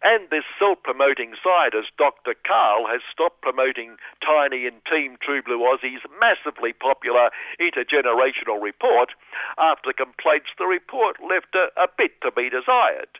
[0.00, 2.34] And this self-promoting side, as Dr.
[2.46, 9.10] Karl has stopped promoting Tiny and Team True Blue Aussie's massively popular intergenerational report
[9.58, 13.18] after complaints the report left a, a bit to be desired.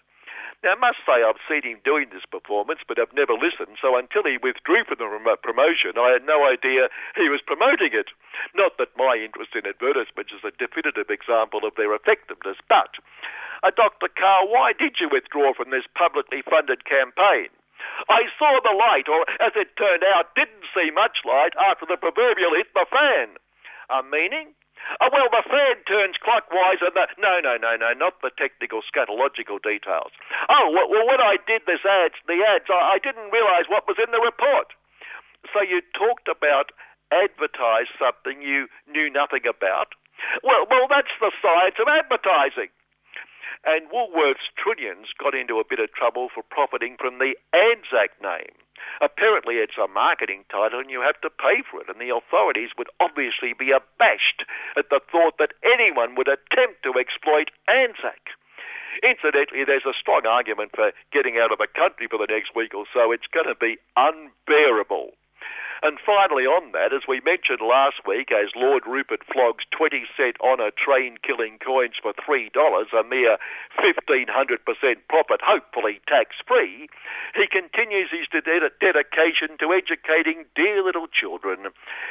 [0.65, 3.97] Now, I must say I've seen him doing this performance, but I've never listened, so
[3.97, 8.11] until he withdrew from the promotion, I had no idea he was promoting it.
[8.55, 12.99] Not that my interest in advertisements is a definitive example of their effectiveness, but,
[13.63, 14.09] uh, Dr.
[14.09, 17.49] Carr, why did you withdraw from this publicly funded campaign?
[18.09, 21.97] I saw the light, or as it turned out, didn't see much light after the
[21.97, 23.37] proverbial hit the fan.
[23.91, 24.55] A meaning?
[25.01, 27.07] Oh, well, the fan turns clockwise and the...
[27.19, 30.11] No, no, no, no, not the technical scatological details.
[30.49, 33.97] Oh, well, when I did this ads, the ads, I, I didn't realise what was
[34.03, 34.73] in the report.
[35.53, 36.73] So you talked about
[37.13, 39.95] advertise something you knew nothing about.
[40.43, 42.69] Well, well, that's the science of advertising.
[43.65, 48.55] And Woolworths Trillions got into a bit of trouble for profiting from the Anzac name.
[49.01, 52.71] Apparently, it's a marketing title and you have to pay for it, and the authorities
[52.77, 54.45] would obviously be abashed
[54.77, 58.31] at the thought that anyone would attempt to exploit Anzac.
[59.03, 62.75] Incidentally, there's a strong argument for getting out of the country for the next week
[62.75, 63.13] or so.
[63.13, 65.13] It's going to be unbearable.
[65.83, 70.37] And finally, on that, as we mentioned last week, as Lord Rupert flogs 20 cent
[70.41, 72.51] honour train killing coins for $3,
[72.93, 73.39] a mere
[73.79, 76.89] 1500% profit, hopefully tax free,
[77.35, 81.69] he continues his ded- dedication to educating dear little children.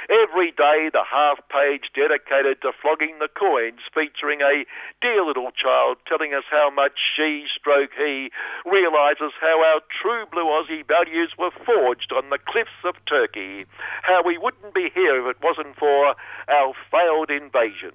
[0.09, 4.65] Every day, the half page dedicated to flogging the coins, featuring a
[5.01, 8.31] dear little child telling us how much she stroke he
[8.65, 13.56] realises how our true blue Aussie values were forged on the cliffs of Turkey
[14.03, 16.15] how we wouldn't be here if it wasn't for
[16.47, 17.93] our failed invasion.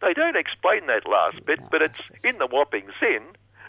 [0.00, 3.22] They don't explain that last bit, but it's in the whopping sin,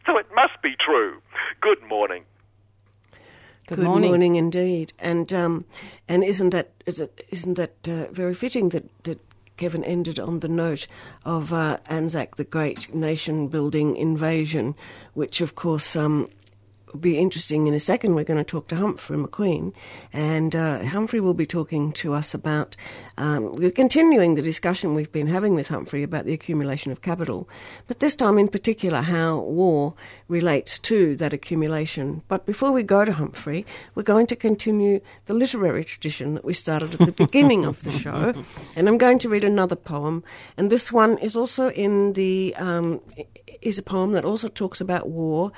[0.06, 1.22] so it must be true.
[1.62, 2.26] Good morning.
[3.68, 4.36] Good, morning.
[4.36, 5.66] indeed, and um,
[6.08, 9.20] and isn't that is it, isn't that uh, very fitting that, that
[9.58, 10.86] Kevin ended on the note
[11.24, 14.76] of uh, Anzac, the great nation-building invasion,
[15.16, 16.30] which of course um,
[16.96, 18.16] will be interesting in a second.
[18.16, 19.74] We're going to talk to Humphrey McQueen,
[20.14, 22.78] and uh, Humphrey will be talking to us about.
[23.18, 27.50] Um, we're continuing the discussion we've been having with Humphrey about the accumulation of capital,
[27.88, 29.93] but this time in particular how war
[30.30, 32.22] relates to that accumulation.
[32.30, 36.54] But before we go to Humphrey, we're going to continue the literary tradition that we
[36.54, 38.34] started at the beginning of the show,
[38.78, 40.24] and I'm going to read another poem,
[40.56, 43.02] and this one is also in the um,
[43.62, 45.51] is a poem that also talks about war,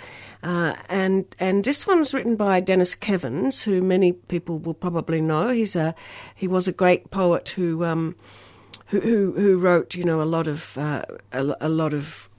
[0.44, 5.50] uh, and and this one's written by Denis Kevans, who many people will probably know.
[5.50, 5.96] He's a
[6.36, 8.16] he was a great poet who um,
[8.88, 12.30] who, who, who wrote you know a lot of uh, a, a, lot of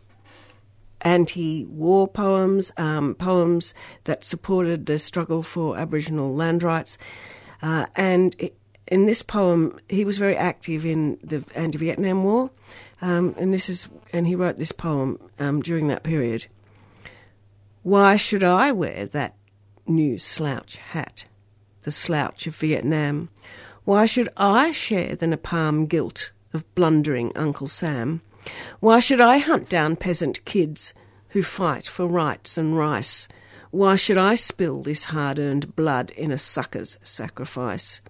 [1.03, 6.99] anti-war poems, um, poems that supported the struggle for Aboriginal land rights,
[7.63, 8.35] uh, and.
[8.91, 12.51] in this poem, he was very active in the anti-Vietnam War,
[13.01, 16.47] um, and this is and he wrote this poem um, during that period.
[17.83, 19.35] Why should I wear that
[19.87, 21.27] new slouch hat,
[21.83, 23.31] the slouch of Vietnam?
[23.85, 28.21] Why should I share the napalm guilt of blundering Uncle Sam?
[28.81, 30.93] Why should I hunt down peasant kids
[31.31, 33.29] who fight for rights and rice?
[33.71, 38.01] Why should I spill this hard earned blood in a sucker's sacrifice?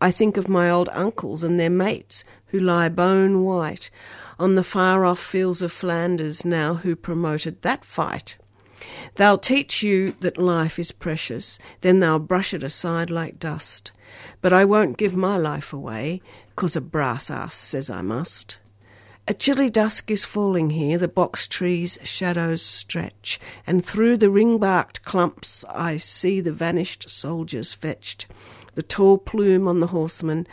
[0.00, 3.90] I think of my old uncles and their mates who lie bone white
[4.38, 8.38] on the far off fields of Flanders now who promoted that fight.
[9.16, 13.92] They'll teach you that life is precious, then they'll brush it aside like dust.
[14.40, 16.22] But I won't give my life away,
[16.54, 18.58] 'cause a brass ass says I must.
[19.26, 24.56] A chilly dusk is falling here, the box trees' shadows stretch, and through the ring
[24.56, 28.26] barked clumps I see the vanished soldiers fetched,
[28.74, 30.46] the tall plume on the horseman,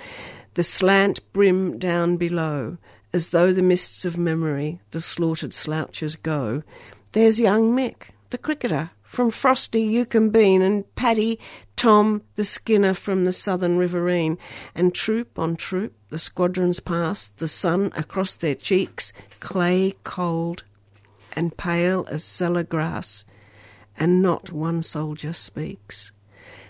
[0.56, 2.78] the slant brim down below,
[3.14, 6.64] as though the mists of memory, the slaughtered slouchers go.
[7.12, 11.40] There's young Mick, the cricketer from frosty Yucumbean, and Paddy,
[11.76, 14.38] Tom, the skinner from the southern riverine,
[14.74, 20.64] and troop on troop the squadrons pass, the sun across their cheeks, clay cold
[21.36, 23.26] and pale as cellar grass,
[23.98, 26.12] and not one soldier speaks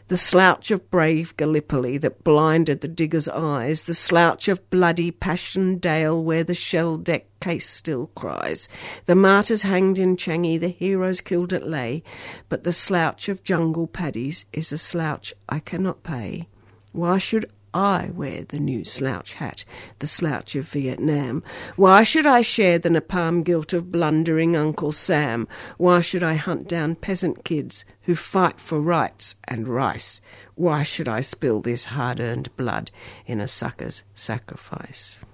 [0.07, 6.23] the slouch of brave Gallipoli that blinded the digger's eyes, the slouch of bloody Passchendaele
[6.23, 8.69] where the shell deck case still cries,
[9.05, 12.03] the martyrs hanged in Changi, the heroes killed at Lae,
[12.49, 16.47] but the slouch of jungle paddies is a slouch I cannot pay.
[16.91, 19.65] Why should I wear the new slouch hat,
[19.99, 21.43] the slouch of Vietnam?
[21.75, 25.45] Why should I share the napalm guilt of blundering Uncle Sam?
[25.77, 30.21] Why should I hunt down peasant kids who fight for rights and rice?
[30.55, 32.91] Why should I spill this hard earned blood
[33.25, 35.25] in a sucker's sacrifice?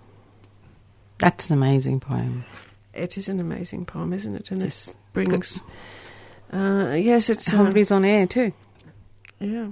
[1.19, 2.43] That's an amazing poem.
[2.91, 4.49] It is an amazing poem, isn't it?
[4.49, 5.63] And it brings.
[6.51, 7.51] Uh, yes, it's.
[7.51, 8.51] Humphrey's on air too.
[9.39, 9.69] Yeah.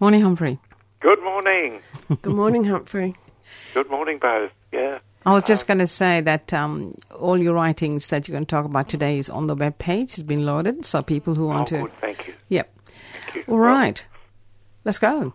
[0.00, 0.58] Morning, Humphrey.
[1.00, 1.80] Good morning.
[2.08, 3.14] Good morning, Humphrey.
[3.72, 4.52] Good morning, both.
[4.72, 4.98] Yeah.
[5.26, 8.50] I was just going to say that um, all your writings that you're going to
[8.50, 10.04] talk about today is on the web page.
[10.04, 11.82] It's been loaded, so people who want oh, to.
[11.84, 12.34] Good, thank you.
[12.50, 12.78] Yep.
[12.84, 13.54] Thank you.
[13.54, 14.06] All right.
[14.84, 15.32] Let's go.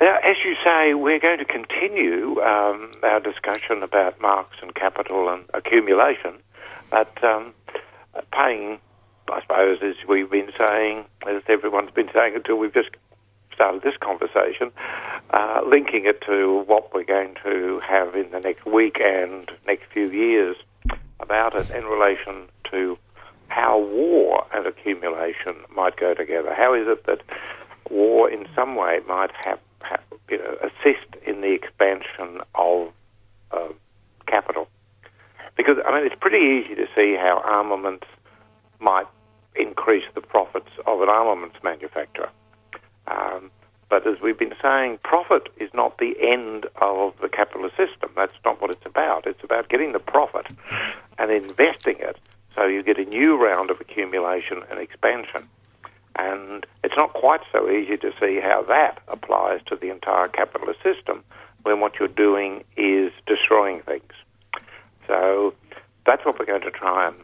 [0.00, 5.28] Now, as you say, we're going to continue um, our discussion about Marx and capital
[5.28, 6.34] and accumulation,
[6.90, 7.54] but um,
[8.32, 8.80] paying,
[9.28, 12.90] I suppose, as we've been saying, as everyone's been saying until we've just
[13.54, 14.70] started this conversation,
[15.30, 19.84] uh, linking it to what we're going to have in the next week and next
[19.92, 20.56] few years
[21.20, 22.98] about it in relation to
[23.48, 26.54] how war and accumulation might go together.
[26.54, 27.20] How is it that
[27.90, 32.92] war, in some way, might have, have you know, assist in the expansion of
[33.50, 33.68] uh,
[34.26, 34.68] capital?
[35.56, 38.06] Because I mean, it's pretty easy to see how armaments
[38.80, 39.06] might
[39.54, 42.30] increase the profits of an armaments manufacturer.
[43.06, 43.50] Um,
[43.88, 48.10] but as we've been saying, profit is not the end of the capitalist system.
[48.16, 49.26] That's not what it's about.
[49.26, 50.46] It's about getting the profit
[51.18, 52.18] and investing it
[52.54, 55.48] so you get a new round of accumulation and expansion.
[56.16, 60.82] And it's not quite so easy to see how that applies to the entire capitalist
[60.82, 61.24] system
[61.62, 64.12] when what you're doing is destroying things.
[65.06, 65.54] So
[66.06, 67.16] that's what we're going to try and,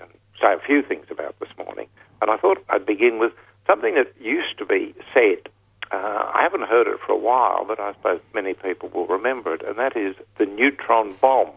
[0.00, 0.10] and
[0.40, 1.88] say a few things about this morning.
[2.20, 3.32] And I thought I'd begin with
[3.66, 5.48] something that used to be said.
[5.90, 9.54] Uh, I haven't heard it for a while, but I suppose many people will remember
[9.54, 11.52] it, and that is the neutron bomb.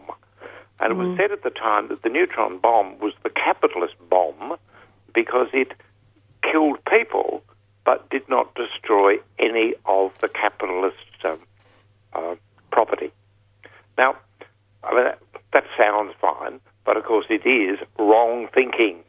[0.80, 4.56] And it was said at the time that the neutron bomb was the capitalist bomb
[5.12, 5.72] because it
[6.42, 7.42] killed people
[7.84, 11.38] but did not destroy any of the capitalist um,
[12.12, 12.34] uh,
[12.70, 13.10] property.
[13.96, 14.14] Now,
[14.84, 15.18] I mean, that,
[15.52, 19.02] that sounds fine, but of course it is wrong thinking.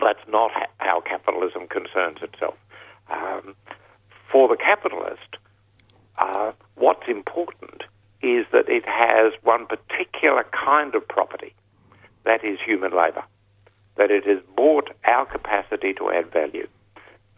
[0.00, 2.56] That's not how capitalism concerns itself.
[3.10, 3.54] Um,
[4.30, 5.36] for the capitalist,
[6.18, 7.82] uh, what's important
[8.22, 11.54] is that it has one particular kind of property,
[12.24, 13.24] that is human labour,
[13.96, 16.66] that it has bought our capacity to add value.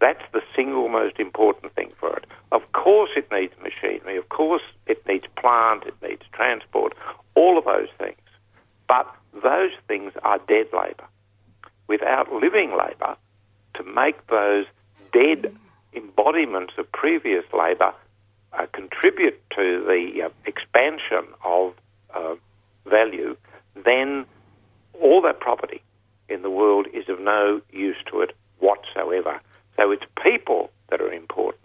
[0.01, 2.27] That's the single most important thing for it.
[2.53, 4.17] Of course, it needs machinery.
[4.17, 5.85] Of course, it needs plant.
[5.87, 6.95] It needs transport.
[7.35, 8.19] All of those things.
[8.87, 9.07] But
[9.43, 11.09] those things are dead labour.
[11.87, 13.17] Without living labour,
[13.75, 14.67] to make those
[15.13, 15.55] dead
[15.93, 17.93] embodiments of previous labour
[18.53, 21.75] uh, contribute to the uh, expansion of
[22.15, 22.35] uh,
[22.87, 23.37] value,
[23.85, 24.25] then
[25.01, 25.83] all that property
[26.29, 29.41] in the world is of no use to it whatsoever.
[29.77, 31.64] So it's people that are important,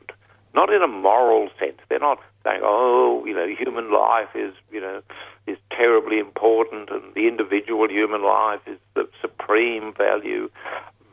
[0.54, 1.78] not in a moral sense.
[1.88, 5.02] They're not saying, "Oh, you know, human life is, you know,
[5.48, 10.50] is terribly important, and the individual human life is the supreme value."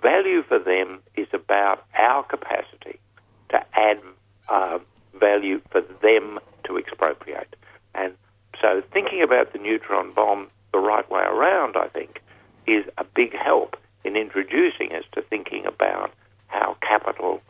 [0.02, 3.00] Value for them is about our capacity
[3.48, 4.00] to add
[4.48, 4.78] uh,
[5.14, 7.56] value for them to expropriate.
[7.94, 8.14] And
[8.60, 12.22] so, thinking about the neutron bomb the right way around, I think,
[12.66, 16.12] is a big help in introducing us to thinking about
[16.48, 17.40] how capital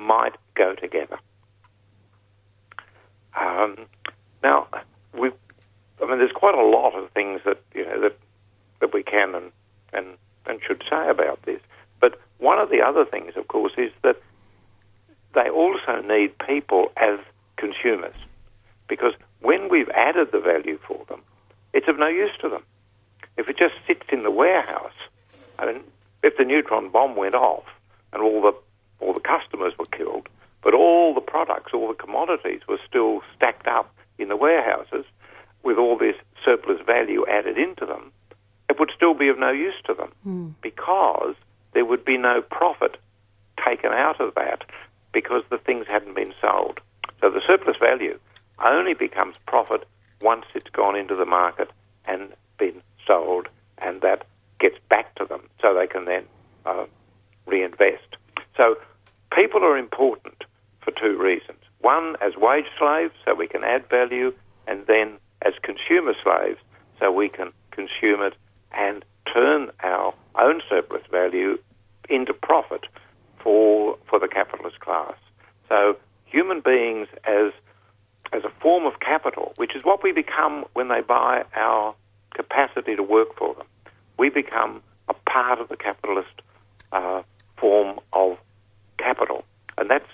[0.00, 1.18] might go together.
[3.38, 3.76] Um,
[4.42, 4.66] now,
[5.12, 5.30] we,
[6.02, 8.16] I mean, there's quite a lot of things that you know that
[8.80, 9.52] that we can and
[9.92, 10.06] and
[10.46, 11.60] and should say about this.
[12.00, 14.20] But one of the other things, of course, is that
[15.34, 17.18] they also need people as
[17.56, 18.14] consumers,
[18.88, 21.22] because when we've added the value for them,
[21.72, 22.62] it's of no use to them.
[23.36, 24.98] If it just sits in the warehouse,
[25.58, 25.82] I mean,
[26.22, 27.64] if the neutron bomb went off
[28.12, 28.54] and all the
[29.00, 30.28] all the customers were killed,
[30.62, 35.04] but all the products, all the commodities were still stacked up in the warehouses
[35.62, 38.12] with all this surplus value added into them,
[38.68, 40.48] it would still be of no use to them Hmm.
[40.62, 41.34] because
[41.72, 42.96] there would be no profit
[43.64, 44.64] taken out of that
[45.12, 46.80] because the things hadn't been sold.
[47.20, 48.18] So the surplus value
[48.64, 49.86] only becomes profit
[50.22, 51.70] once it's gone into the market
[52.06, 53.48] and been sold,
[53.78, 54.26] and that
[54.58, 56.24] gets back to them so they can then
[56.66, 56.84] uh,
[57.46, 58.16] reinvest.
[58.56, 58.76] So
[59.34, 60.44] people are important
[60.82, 61.58] for two reasons.
[61.80, 64.32] One, as wage slaves, so we can add value,
[64.66, 66.58] and then as consumer slaves,
[66.98, 68.34] so we can consume it
[68.72, 71.58] and turn our own surplus value
[72.08, 72.86] into profit
[73.42, 75.14] for for the capitalist class.
[75.68, 75.96] So
[76.26, 77.52] human beings as
[78.32, 81.94] as a form of capital, which is what we become when they buy our
[82.34, 83.66] capacity to work for them.
[84.18, 86.42] We become a part of the capitalist
[86.92, 87.22] uh,
[87.56, 88.38] form of
[89.02, 89.44] capital,
[89.78, 90.08] and that's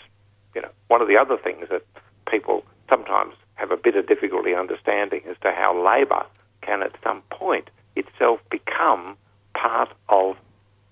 [0.54, 1.82] you know one of the other things that
[2.30, 6.24] people sometimes have a bit of difficulty understanding as to how labour
[6.62, 9.16] can at some point itself become
[9.54, 10.36] part of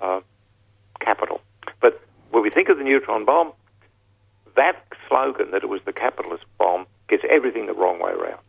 [0.00, 0.20] uh,
[1.00, 1.40] capital.
[1.80, 2.00] But
[2.30, 3.52] when we think of the neutron bomb,
[4.56, 8.42] that slogan that it was the capitalist bomb gets everything the wrong way around.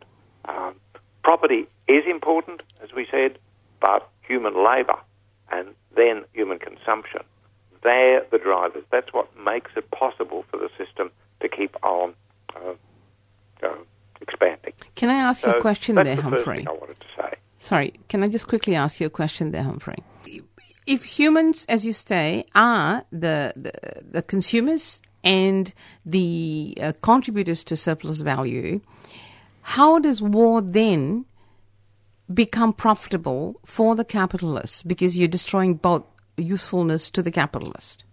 [0.46, 0.74] Um,
[1.22, 3.38] property is important, as we said,
[3.80, 4.98] but human labour
[5.50, 7.22] and then human consumption,
[7.82, 8.84] they're the drivers.
[8.90, 12.14] That's what makes it possible for the system to keep on
[12.54, 12.74] uh,
[13.62, 13.74] uh,
[14.20, 14.72] expanding.
[14.94, 16.66] Can I ask you a question there, the Humphrey?
[16.66, 17.34] I wanted to say.
[17.58, 19.96] Sorry, can I just quickly ask you a question there, Humphrey?
[20.86, 23.72] If humans, as you say, are the the,
[24.10, 25.72] the consumers and
[26.04, 28.80] the uh, contributors to surplus value,
[29.62, 31.24] how does war then
[32.32, 34.82] become profitable for the capitalists?
[34.82, 36.04] Because you're destroying both
[36.36, 38.04] usefulness to the capitalist.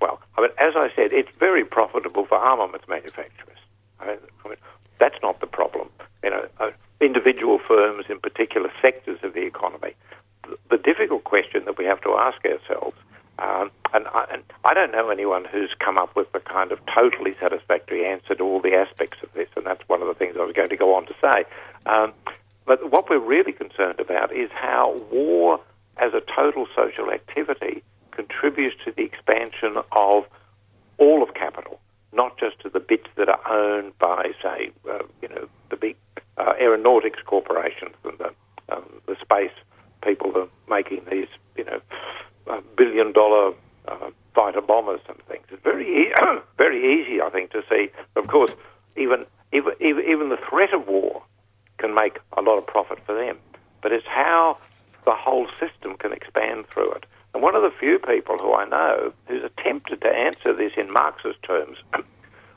[0.00, 3.58] Well, I mean, as I said, it's very profitable for armaments manufacturers.
[4.00, 4.58] I mean, I mean,
[4.98, 5.88] that's not the problem.
[6.22, 9.94] You know, uh, individual firms in particular sectors of the economy.
[10.42, 12.96] The, the difficult question that we have to ask ourselves,
[13.38, 16.80] um, and, I, and I don't know anyone who's come up with the kind of
[16.94, 20.36] totally satisfactory answer to all the aspects of this, and that's one of the things
[20.36, 21.44] I was going to go on to say.
[21.86, 22.12] Um,
[22.64, 25.60] but what we're really concerned about is how war
[25.98, 30.24] as a total social activity contributes to the expansion of
[30.98, 31.80] all of capital,
[32.12, 35.96] not just to the bits that are owned by, say, uh, you know, the big
[36.38, 38.30] uh, aeronautics corporations and the,
[38.74, 39.52] um, the space
[40.02, 41.80] people that are making these, you know,
[42.48, 43.54] uh, billion-dollar
[43.88, 45.44] uh, fighter bombers and things.
[45.50, 46.12] It's very, e-
[46.58, 47.88] very easy, I think, to see.
[48.16, 48.52] Of course,
[48.96, 51.22] even even even the threat of war
[51.78, 53.38] can make a lot of profit for them,
[53.82, 54.58] but it's how
[55.06, 57.06] the whole system can expand through it.
[57.32, 60.92] And one of the few people who I know who's attempted to answer this in
[60.92, 61.78] Marxist terms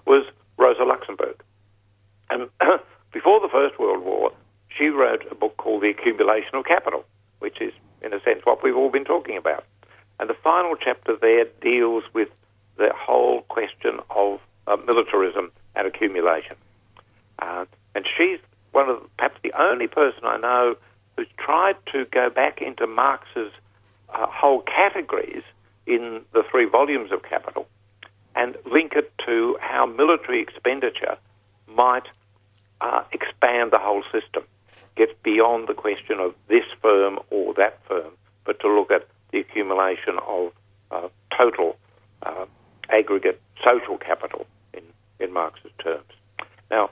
[0.06, 0.26] was
[0.58, 1.42] Rosa Luxemburg.
[2.30, 2.50] And
[3.14, 4.32] before the First World War,
[4.76, 7.06] she wrote a book called The Accumulation of Capital,
[7.40, 9.64] which is, in a sense, what we've all been talking about.
[10.20, 12.30] And the final chapter there deals with
[12.78, 16.56] the whole question of uh, militarism and accumulation.
[17.40, 17.66] Uh,
[17.96, 18.40] and she's
[18.72, 20.76] one of perhaps the only person I know
[21.20, 23.52] who's tried to go back into Marx's
[24.14, 25.44] uh, whole categories
[25.86, 27.68] in the three volumes of Capital
[28.38, 31.18] and link it to how military expenditure
[31.68, 32.08] might
[32.80, 34.44] uh, expand the whole system,
[34.96, 38.14] get beyond the question of this firm or that firm,
[38.46, 40.54] but to look at the accumulation of
[40.92, 41.76] uh, total
[42.24, 42.46] uh,
[42.90, 44.84] aggregate social capital in,
[45.20, 46.12] in Marx's terms.
[46.72, 46.92] Now,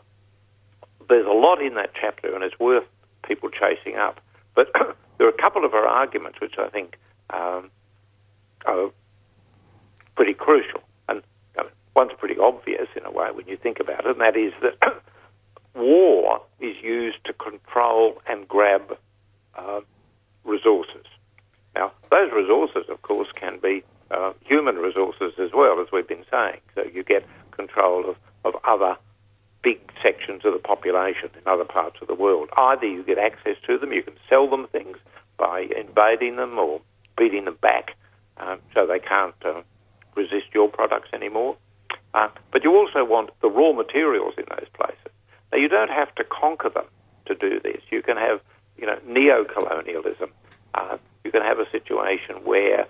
[1.07, 2.83] there's a lot in that chapter, and it's worth
[3.27, 4.19] people chasing up.
[4.55, 4.71] But
[5.17, 6.97] there are a couple of her arguments which I think
[7.29, 7.69] um,
[8.65, 8.89] are
[10.15, 10.81] pretty crucial.
[11.07, 11.21] And
[11.95, 15.01] one's pretty obvious in a way when you think about it, and that is that
[15.75, 18.97] war is used to control and grab
[19.55, 19.81] uh,
[20.43, 21.05] resources.
[21.75, 26.25] Now, those resources, of course, can be uh, human resources as well, as we've been
[26.31, 26.59] saying.
[26.75, 28.97] So you get control of, of other
[29.67, 32.47] big sections of the population in other parts of the world.
[32.57, 34.97] Either you get access to them, you can sell them things
[35.37, 36.79] by invading them or
[37.17, 37.85] beating them back
[38.37, 39.61] um, so they can't uh,
[40.15, 41.57] resist your products anymore.
[42.13, 45.11] Uh, but you also want the raw materials in those places.
[45.51, 46.85] Now, you don't have to conquer them
[47.25, 47.81] to do this.
[47.91, 48.39] You can have,
[48.77, 50.29] you know, neo-colonialism.
[50.75, 52.85] Uh, you can have a situation where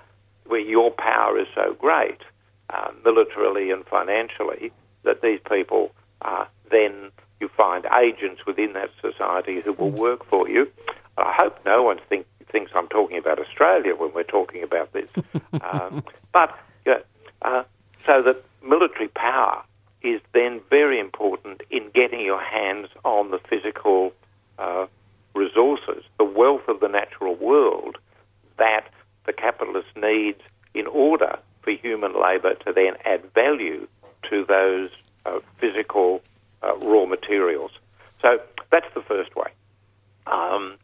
[0.46, 2.22] where your power is so great,
[2.70, 4.72] uh, militarily and financially,
[5.04, 5.92] that these people
[6.22, 10.70] uh, then you find agents within that society who will work for you.
[11.18, 15.10] I hope no one think, thinks I'm talking about Australia when we're talking about this.
[15.62, 17.02] um, but you know,
[17.42, 17.64] uh,
[18.06, 19.64] so that military power
[20.02, 24.14] is then very important in getting your hands on the physical
[24.60, 24.86] uh,
[25.34, 27.98] resources, the wealth of the natural world
[28.58, 28.88] that
[29.26, 30.42] the capitalist needs
[30.74, 33.88] in order for human labour to then add value
[34.24, 34.90] to those
[35.26, 36.22] uh, physical
[36.64, 37.72] uh, raw materials.
[38.22, 38.40] So
[38.72, 39.52] that's the first way
[40.26, 40.78] um,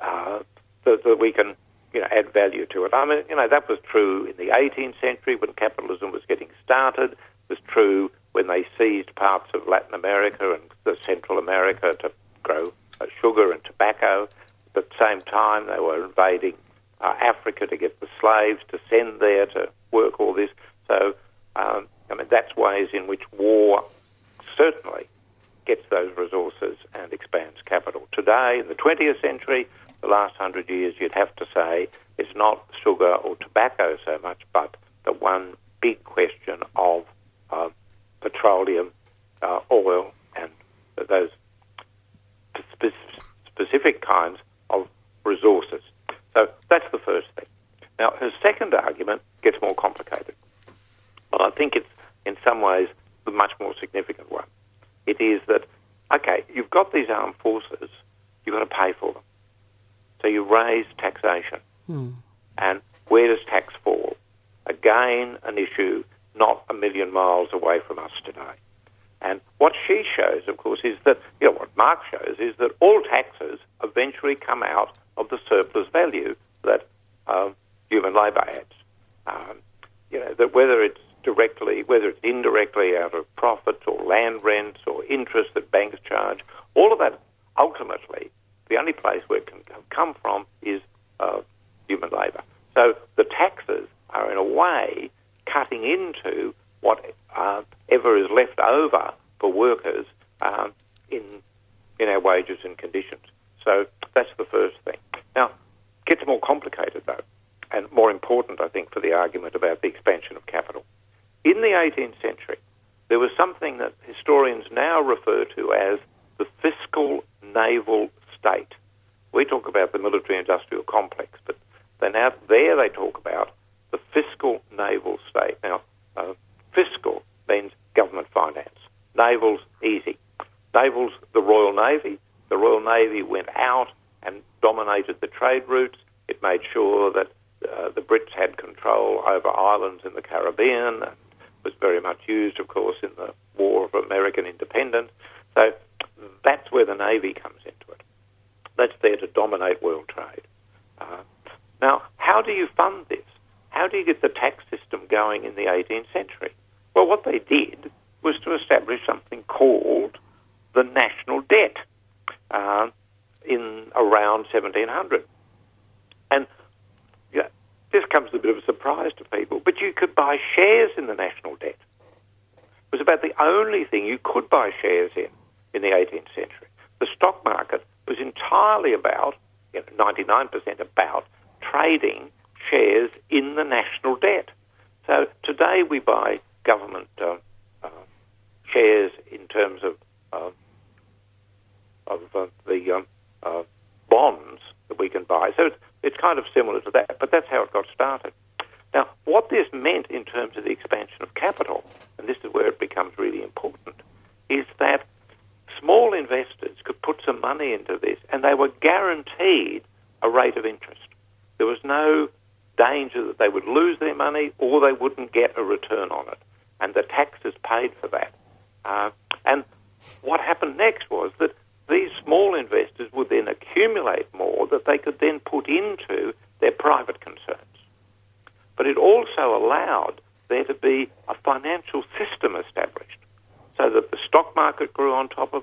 [0.00, 0.40] uh,
[0.84, 1.54] that, that we can
[1.92, 2.92] you know, add value to it.
[2.92, 6.48] I mean, you know, that was true in the 18th century when capitalism was getting
[6.64, 7.12] started.
[7.12, 7.18] It
[7.48, 12.10] was true when they seized parts of Latin America and Central America to
[12.42, 14.28] grow uh, sugar and tobacco.
[14.74, 16.54] At the same time, they were invading
[17.00, 20.50] uh, Africa to get the slaves to send there to work all this.
[20.88, 21.14] So,
[21.56, 23.84] um, I mean, that's ways in which war
[24.56, 25.08] certainly
[25.66, 28.06] gets those resources and expands capital.
[28.12, 29.66] Today, in the 20th century,
[30.00, 34.42] the last hundred years, you'd have to say it's not sugar or tobacco so much,
[34.52, 37.04] but the one big question of
[37.50, 37.68] uh,
[38.20, 38.90] petroleum,
[39.42, 40.50] uh, oil, and
[41.08, 41.30] those
[42.72, 42.92] spe-
[43.46, 44.38] specific kinds
[44.70, 44.88] of
[45.24, 45.82] resources.
[46.34, 47.46] So that's the first thing.
[47.98, 50.34] Now, her second argument gets more complicated.
[51.30, 51.88] But I think it's,
[52.26, 52.88] in some ways,
[53.24, 54.46] the much more significant one.
[55.06, 55.64] It is that,
[56.14, 57.90] okay, you've got these armed forces,
[58.44, 59.22] you've got to pay for them.
[60.22, 61.60] So you raise taxation.
[61.86, 62.10] Hmm.
[62.56, 64.16] And where does tax fall?
[64.66, 68.54] Again, an issue not a million miles away from us today.
[69.20, 72.72] And what she shows, of course, is that, you know, what Marx shows is that
[72.80, 76.86] all taxes eventually come out of the surplus value that
[77.26, 77.54] um,
[77.88, 78.74] human labour adds.
[79.26, 79.58] Um,
[80.10, 82.20] you know, that whether it's directly, whether it's
[82.64, 83.23] indirectly out of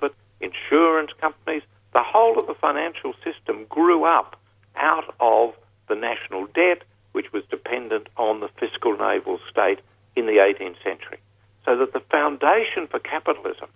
[0.03, 1.63] it, insurance companies,
[1.93, 4.39] the whole of the financial system grew up
[4.75, 5.53] out of
[5.89, 9.79] the national debt, which was dependent on the fiscal naval state
[10.15, 11.19] in the 18th century.
[11.65, 13.69] So that the foundation for capitalism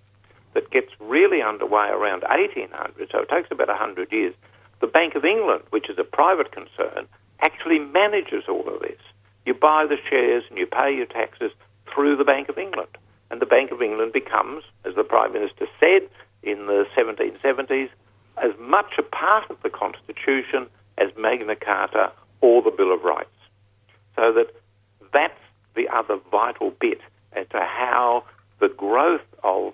[0.53, 4.33] that gets really underway around 1800, so it takes about 100 years,
[4.79, 7.07] the Bank of England, which is a private concern,
[7.41, 8.99] actually manages all of this.
[9.45, 11.51] You buy the shares and you pay your taxes
[11.93, 12.97] through the Bank of England.
[13.31, 16.07] And the Bank of England becomes, as the Prime Minister said
[16.43, 17.89] in the 1770s,
[18.37, 22.11] as much a part of the Constitution as Magna Carta
[22.41, 23.29] or the Bill of Rights.
[24.15, 24.53] So that
[25.13, 25.39] that's
[25.75, 27.01] the other vital bit
[27.33, 28.23] as to how
[28.59, 29.73] the growth of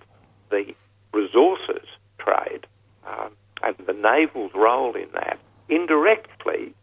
[0.49, 0.73] the
[1.13, 1.85] resources
[2.17, 2.65] trade
[3.05, 3.31] um,
[3.63, 6.73] and the naval's role in that indirectly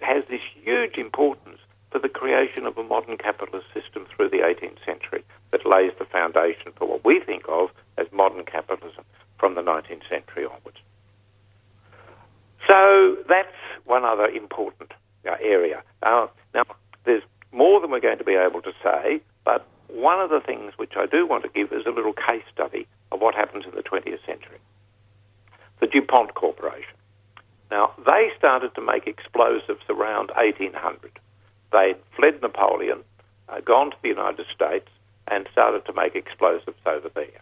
[0.00, 1.58] has this huge importance
[1.90, 6.04] for the creation of a modern capitalist system through the 18th century that lays the
[6.04, 9.04] foundation for what we think of as modern capitalism
[9.38, 10.78] from the 19th century onwards.
[12.66, 13.54] So that's
[13.86, 14.92] one other important
[15.26, 15.82] uh, area.
[16.02, 16.64] Uh, now,
[17.04, 20.74] there's more than we're going to be able to say, but one of the things
[20.76, 23.74] which I do want to give is a little case study of what happens in
[23.74, 24.58] the 20th century.
[25.80, 26.94] The DuPont Corporation.
[27.70, 31.20] Now, they started to make explosives around 1800.
[31.72, 33.02] They'd fled Napoleon,
[33.48, 34.88] uh, gone to the United States,
[35.26, 37.40] and started to make explosives over there.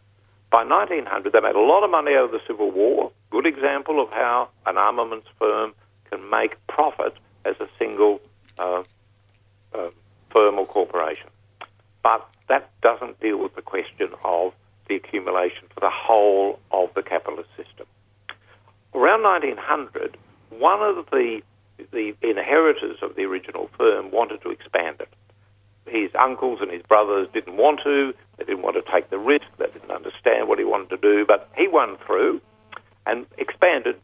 [0.51, 3.11] By 1900, they made a lot of money over the Civil War.
[3.31, 5.75] Good example of how an armaments firm
[6.11, 8.21] can make profit as a single
[8.59, 8.83] uh,
[9.75, 9.91] uh,
[10.31, 11.29] firm or corporation.
[12.03, 14.53] But that doesn't deal with the question of
[14.89, 17.87] the accumulation for the whole of the capitalist system.
[18.95, 20.17] Around 1900,
[20.51, 21.43] one of the
[21.93, 25.09] the inheritors of the original firm wanted to expand it.
[25.87, 28.13] His uncles and his brothers didn't want to.
[28.39, 29.47] They didn't want to take the risk.
[29.59, 31.25] They didn't understand what he wanted to do.
[31.27, 32.41] But he won through
[33.07, 33.97] and expanded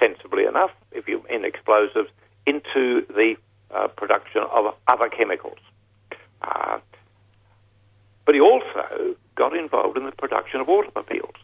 [0.00, 2.10] sensibly enough, if you're in explosives,
[2.46, 3.36] into the
[3.70, 5.58] uh, production of other chemicals.
[6.42, 6.78] Uh,
[8.24, 11.40] But he also got involved in the production of automobiles.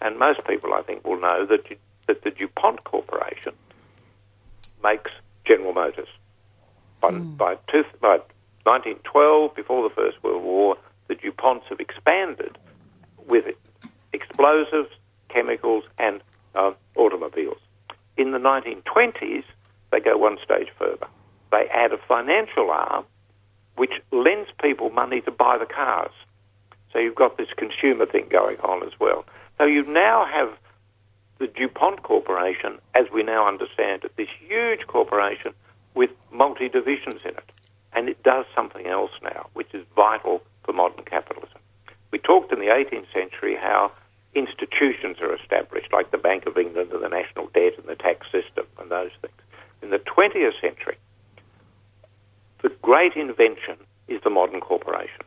[0.00, 1.64] And most people, I think, will know that,
[2.06, 3.54] that the DuPont Corporation
[4.82, 5.10] makes
[5.46, 6.08] General Motors.
[7.00, 8.18] By, by, two, by
[8.64, 10.76] 1912, before the First World War,
[11.08, 12.56] the DuPonts have expanded
[13.26, 13.58] with it.
[14.12, 14.90] explosives,
[15.28, 16.20] chemicals, and
[16.54, 17.58] uh, automobiles.
[18.16, 19.44] In the 1920s,
[19.90, 21.06] they go one stage further.
[21.50, 23.04] They add a financial arm
[23.76, 26.12] which lends people money to buy the cars.
[26.92, 29.24] So you've got this consumer thing going on as well.
[29.58, 30.50] So you now have
[31.42, 35.52] the DuPont Corporation, as we now understand it, this huge corporation
[35.92, 37.50] with multi divisions in it.
[37.92, 41.58] And it does something else now, which is vital for modern capitalism.
[42.12, 43.90] We talked in the 18th century how
[44.36, 48.24] institutions are established, like the Bank of England and the national debt and the tax
[48.30, 49.34] system and those things.
[49.82, 50.96] In the 20th century,
[52.62, 55.24] the great invention is the modern corporation.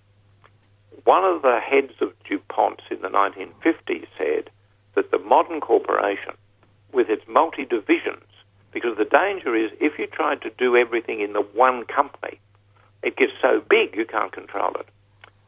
[1.03, 4.49] One of the heads of DuPont in the 1950s said
[4.95, 6.33] that the modern corporation,
[6.91, 8.23] with its multi divisions,
[8.71, 12.39] because the danger is if you try to do everything in the one company,
[13.03, 14.87] it gets so big you can't control it.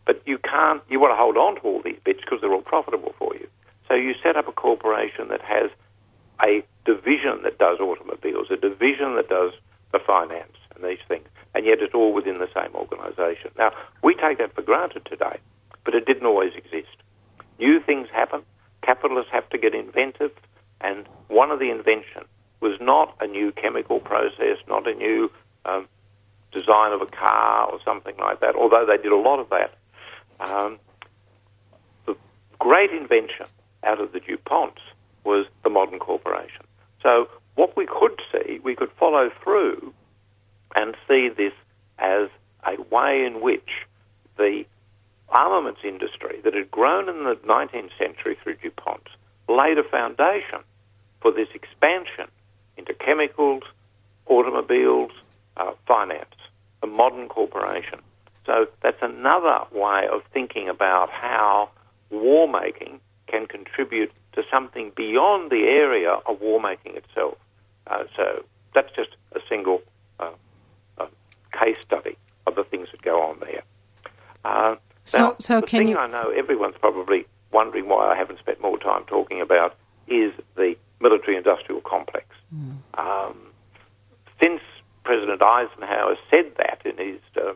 [0.06, 2.62] But you can't, you want to hold on to all these bits because they're all
[2.62, 3.48] profitable for you.
[3.88, 5.72] So you set up a corporation that has
[6.42, 9.52] a division that does automobiles, a division that does
[9.92, 13.52] the finance and these things, and yet it's all within the same organisation.
[13.58, 13.72] Now,
[14.04, 15.40] we take that for granted today,
[15.84, 16.96] but it didn't always exist.
[17.60, 18.44] New things happen,
[18.88, 20.32] capitalists have to get inventive,
[20.80, 22.28] and one of the inventions
[22.62, 25.30] was not a new chemical process, not a new
[25.66, 25.88] um,
[26.54, 29.72] design of a car or something like that, although they did a lot of that.
[30.40, 30.80] Um,
[32.06, 32.16] the
[32.60, 33.48] great invention
[33.84, 34.84] out of the DuPonts
[35.26, 36.66] was the modern corporation.
[37.04, 39.94] So what we could see, we could follow through
[40.76, 41.54] and see this
[42.00, 42.30] as
[42.66, 43.70] a way in which
[44.38, 44.64] the
[45.30, 49.08] armaments industry that had grown in the 19th century through DuPont
[49.50, 50.60] laid a foundation
[51.22, 52.28] for this expansion
[52.78, 53.64] into chemicals,
[54.28, 55.12] automobiles,
[55.58, 56.36] uh, finance,
[56.84, 58.00] a modern corporation.
[58.46, 61.70] So that's another way of thinking about how
[62.10, 67.38] war making can contribute to something beyond the area of war making itself.
[67.88, 69.82] Uh, so that's just a single
[70.20, 70.32] uh,
[70.98, 71.08] uh,
[71.52, 73.64] case study of the things that go on there.
[75.08, 78.40] So- now, so the can thing you- I know everyone's probably wondering why I haven't
[78.40, 79.76] spent more time talking about
[80.08, 82.26] is the military-industrial complex.
[82.96, 83.52] Um,
[84.42, 84.62] since
[85.04, 87.56] President Eisenhower said that in his um,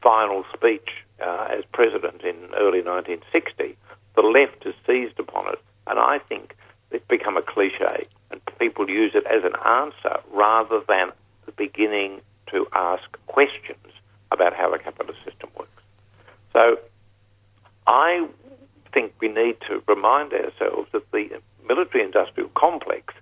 [0.00, 0.88] final speech
[1.20, 3.76] uh, as president in early 1960,
[4.14, 6.56] the left has seized upon it, and I think
[6.90, 11.12] it's become a cliche, and people use it as an answer rather than
[11.56, 13.86] beginning to ask questions
[14.30, 15.81] about how the capitalist system works.
[16.52, 16.78] So
[17.86, 18.26] I
[18.92, 23.14] think we need to remind ourselves that the military industrial complex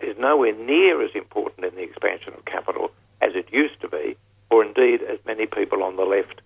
[0.00, 2.90] is nowhere near as important in the expansion of capital
[3.22, 4.16] as it used to be,
[4.50, 6.42] or indeed as many people on the left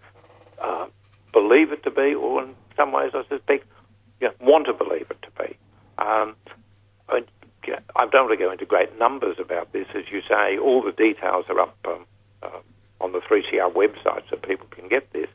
[0.60, 0.86] uh,
[1.32, 3.66] believe it to be, or in some ways I suspect
[4.20, 5.56] you know, want to believe it to be.
[5.98, 6.36] Um,
[7.96, 9.86] I, don't want to go into great numbers about this.
[9.94, 12.06] As you say, all the details are up um,
[12.42, 12.60] uh,
[13.00, 15.28] on the 3CR website so people can get this.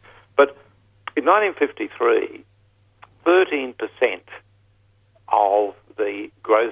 [1.25, 2.45] In 1953,
[3.25, 4.21] 13%
[5.27, 6.71] of the gross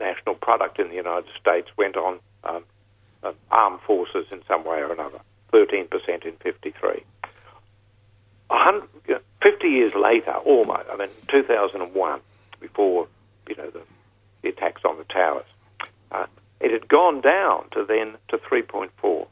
[0.00, 2.64] national product in the United States went on um,
[3.22, 5.20] uh, armed forces in some way or another.
[5.52, 5.86] 13%
[6.24, 7.04] in 53.
[8.50, 12.20] A hundred, you know, 50 years later, almost, I mean, 2001,
[12.58, 13.06] before,
[13.48, 13.82] you know, the,
[14.42, 15.46] the attacks on the towers,
[16.10, 16.26] uh,
[16.58, 19.28] it had gone down to then to 3.4.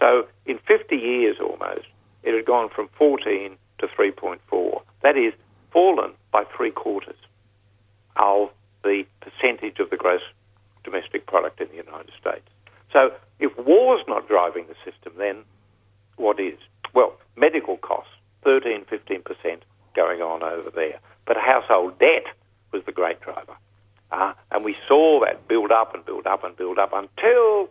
[0.00, 1.84] So in 50 years almost,
[2.22, 4.82] it had gone from 14 to 3.4.
[5.02, 5.32] That is
[5.72, 7.16] fallen by three quarters
[8.16, 8.50] of
[8.82, 10.22] the percentage of the gross
[10.84, 12.46] domestic product in the United States.
[12.92, 15.44] So if war's not driving the system, then
[16.16, 16.58] what is?
[16.92, 18.12] Well, medical costs,
[18.44, 19.60] 13, 15%
[19.96, 21.00] going on over there.
[21.26, 22.26] But household debt
[22.72, 23.56] was the great driver.
[24.12, 27.68] Uh, and we saw that build up and build up and build up until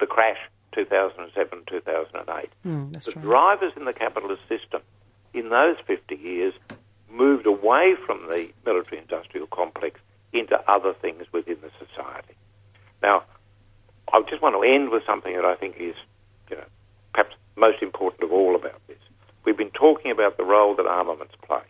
[0.00, 0.38] the crash
[0.72, 2.50] 2007, 2008.
[2.66, 3.22] Mm, the right.
[3.22, 4.82] drivers in the capitalist system
[5.38, 6.54] in those 50 years
[7.10, 10.00] moved away from the military industrial complex
[10.32, 12.34] into other things within the society.
[13.02, 13.24] Now,
[14.12, 15.94] I just want to end with something that I think is,
[16.50, 16.64] you know,
[17.12, 18.98] perhaps most important of all about this.
[19.44, 21.62] We've been talking about the role that armaments play.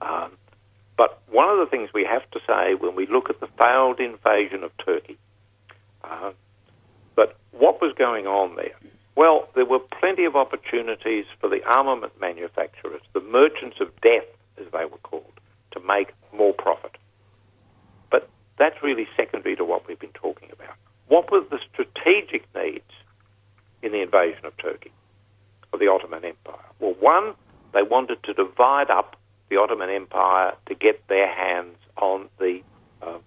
[0.00, 0.32] Um,
[0.96, 3.98] but one of the things we have to say when we look at the failed
[3.98, 5.18] invasion of Turkey,
[6.04, 6.32] uh,
[7.16, 8.76] but what was going on there
[9.14, 14.26] Well, there were plenty of opportunities for the armament manufacturers, the merchants of death,
[14.58, 15.40] as they were called,
[15.72, 16.96] to make more profit.
[18.10, 18.28] But
[18.58, 20.74] that's really secondary to what we've been talking about.
[21.08, 22.90] What were the strategic needs
[23.82, 24.92] in the invasion of Turkey,
[25.72, 26.64] of the Ottoman Empire?
[26.80, 27.34] Well, one,
[27.74, 29.16] they wanted to divide up
[29.50, 32.62] the Ottoman Empire to get their hands on the
[33.02, 33.18] uh,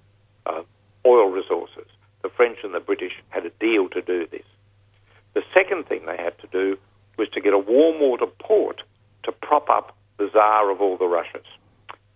[0.48, 0.64] uh,
[1.06, 1.86] oil resources.
[2.24, 4.42] The French and the British had a deal to do this.
[5.36, 6.78] The second thing they had to do
[7.18, 8.82] was to get a warm water port
[9.24, 11.46] to prop up the Tsar of all the Russias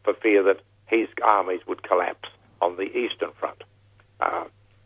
[0.04, 2.30] for fear that his armies would collapse
[2.62, 3.64] on the Eastern Front.
[4.20, 4.46] Uh,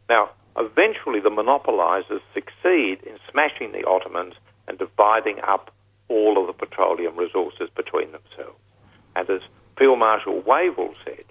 [0.10, 4.34] now, eventually the monopolizers succeed in smashing the Ottomans
[4.68, 5.72] and dividing up
[6.08, 8.58] all of the petroleum resources between themselves.
[9.16, 9.42] And as
[9.78, 11.26] Field Marshal Wavell said,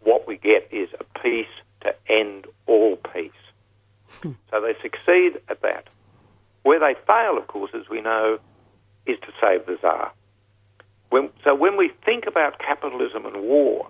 [0.00, 1.46] what we get is a peace
[1.80, 3.32] to end all peace.
[4.22, 5.88] So they succeed at that.
[6.62, 8.38] Where they fail, of course, as we know,
[9.06, 10.12] is to save the Tsar.
[11.10, 13.88] When, so when we think about capitalism and war,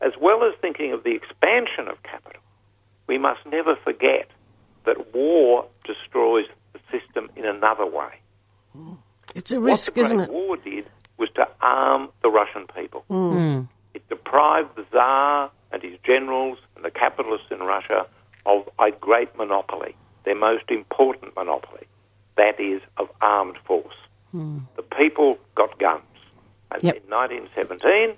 [0.00, 2.40] as well as thinking of the expansion of capital,
[3.06, 4.30] we must never forget
[4.84, 8.10] that war destroys the system in another way.
[9.34, 10.32] It's a risk, what the isn't Great it?
[10.32, 10.86] War did
[11.18, 13.04] was to arm the Russian people.
[13.10, 13.68] Mm.
[13.94, 18.06] It deprived the Tsar and his generals and the capitalists in Russia
[18.46, 19.94] of a great monopoly,
[20.24, 21.86] their most important monopoly,
[22.36, 23.94] that is of armed force.
[24.32, 24.58] Hmm.
[24.76, 26.02] The people got guns.
[26.70, 26.96] And Yep.
[26.96, 28.16] in 1917,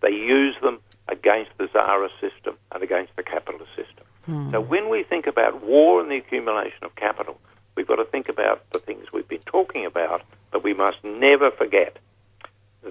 [0.00, 4.04] they used them against the Tsarist system and against the capitalist system.
[4.26, 4.50] Hmm.
[4.50, 7.38] So when we think about war and the accumulation of capital,
[7.76, 11.50] we've got to think about the things we've been talking about, but we must never
[11.50, 11.98] forget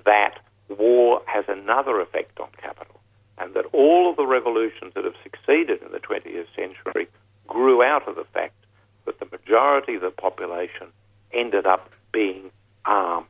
[0.06, 0.40] that
[0.70, 3.00] war has another effect on capital,
[3.38, 7.08] and that all of the revolutions that have succeeded in the 20th century
[7.48, 8.54] grew out of the fact
[9.06, 10.88] that the majority of the population
[11.34, 12.52] ended up being
[12.86, 13.28] armed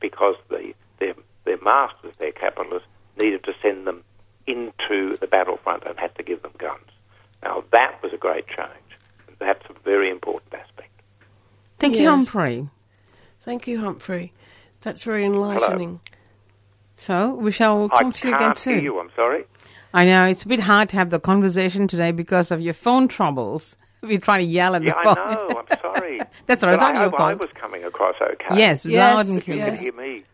[0.00, 1.14] because the, their,
[1.44, 4.02] their masters, their capitalists, needed to send them
[4.46, 6.90] into the battlefront and had to give them guns.
[7.42, 8.68] Now, that was a great change.
[9.38, 10.90] That's a very important aspect.
[11.78, 12.68] Thank you, Humphrey.
[13.42, 14.32] Thank you, Humphrey.
[14.80, 16.00] That's very enlightening.
[16.96, 18.74] So we shall talk I to you can't again soon.
[18.74, 19.44] hear you, I'm sorry.
[19.92, 23.08] I know it's a bit hard to have the conversation today because of your phone
[23.08, 23.76] troubles.
[24.02, 25.58] We're trying to yell at Yeah, the I know.
[25.68, 26.20] I'm sorry.
[26.46, 26.74] That's all right.
[26.78, 28.56] But It's not I your hope I was coming across okay.
[28.58, 29.70] Yes, Yes, loud and You clear.
[29.70, 30.24] can hear me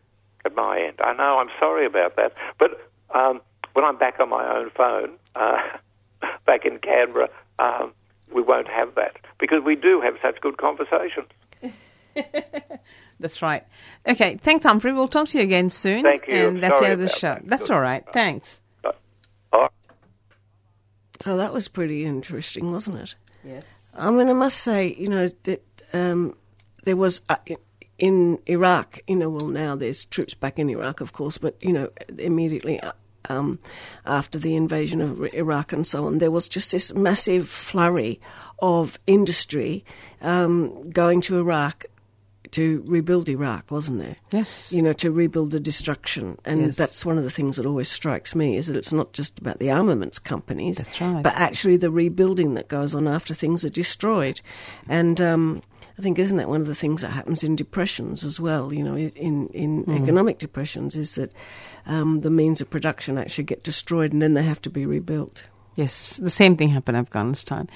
[0.44, 0.94] at my end.
[1.02, 1.38] I know.
[1.38, 2.32] I'm sorry about that.
[2.58, 2.80] But
[3.14, 3.40] um,
[3.74, 5.58] when I'm back on my own phone, uh,
[6.46, 7.28] back in Canberra,
[7.58, 7.92] um,
[8.34, 11.28] we won't have that because we do have such good conversations.
[13.20, 13.64] That's right.
[14.06, 14.92] Okay, thanks, Humphrey.
[14.92, 16.04] We'll talk to you again soon.
[16.04, 16.48] Thank you.
[16.48, 17.34] And that's the Sorry end of the about show.
[17.34, 17.46] that.
[17.46, 18.02] That's all right.
[18.12, 18.62] Thanks.
[21.26, 23.14] Oh, that was pretty interesting, wasn't it?
[23.44, 23.66] Yes.
[23.94, 25.62] I mean, I must say, you know, that
[25.92, 26.34] um,
[26.84, 27.36] there was uh,
[27.98, 31.72] in Iraq, you know, well, now there's troops back in Iraq, of course, but, you
[31.72, 32.92] know, immediately uh,
[33.28, 33.58] um,
[34.06, 38.18] after the invasion of Iraq and so on, there was just this massive flurry
[38.60, 39.84] of industry
[40.22, 41.84] um, going to Iraq
[42.52, 44.16] to rebuild Iraq, wasn't there?
[44.32, 44.72] Yes.
[44.72, 46.38] You know, to rebuild the destruction.
[46.44, 46.76] And Yes.
[46.76, 49.58] that's one of the things that always strikes me is that it's not just about
[49.58, 51.22] the armaments companies, right.
[51.22, 54.40] but actually the rebuilding that goes on after things are destroyed.
[54.88, 55.62] And um,
[55.98, 58.72] I think, isn't that one of the things that happens in depressions as well?
[58.72, 60.02] You know, in, in Mm.
[60.02, 61.32] economic depressions, is that
[61.86, 65.44] um, the means of production actually get destroyed and then they have to be rebuilt.
[65.76, 67.68] Yes, the same thing happened in Afghanistan.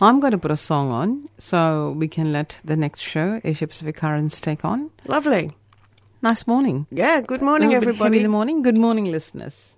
[0.00, 3.66] I'm going to put a song on so we can let the next show, Asia
[3.66, 4.90] Pacific Currents, take on.
[5.06, 5.50] Lovely.
[6.22, 6.86] Nice morning.
[6.90, 8.16] Yeah, good morning, A little bit heavy everybody.
[8.18, 8.62] in the morning.
[8.62, 9.76] Good morning, listeners.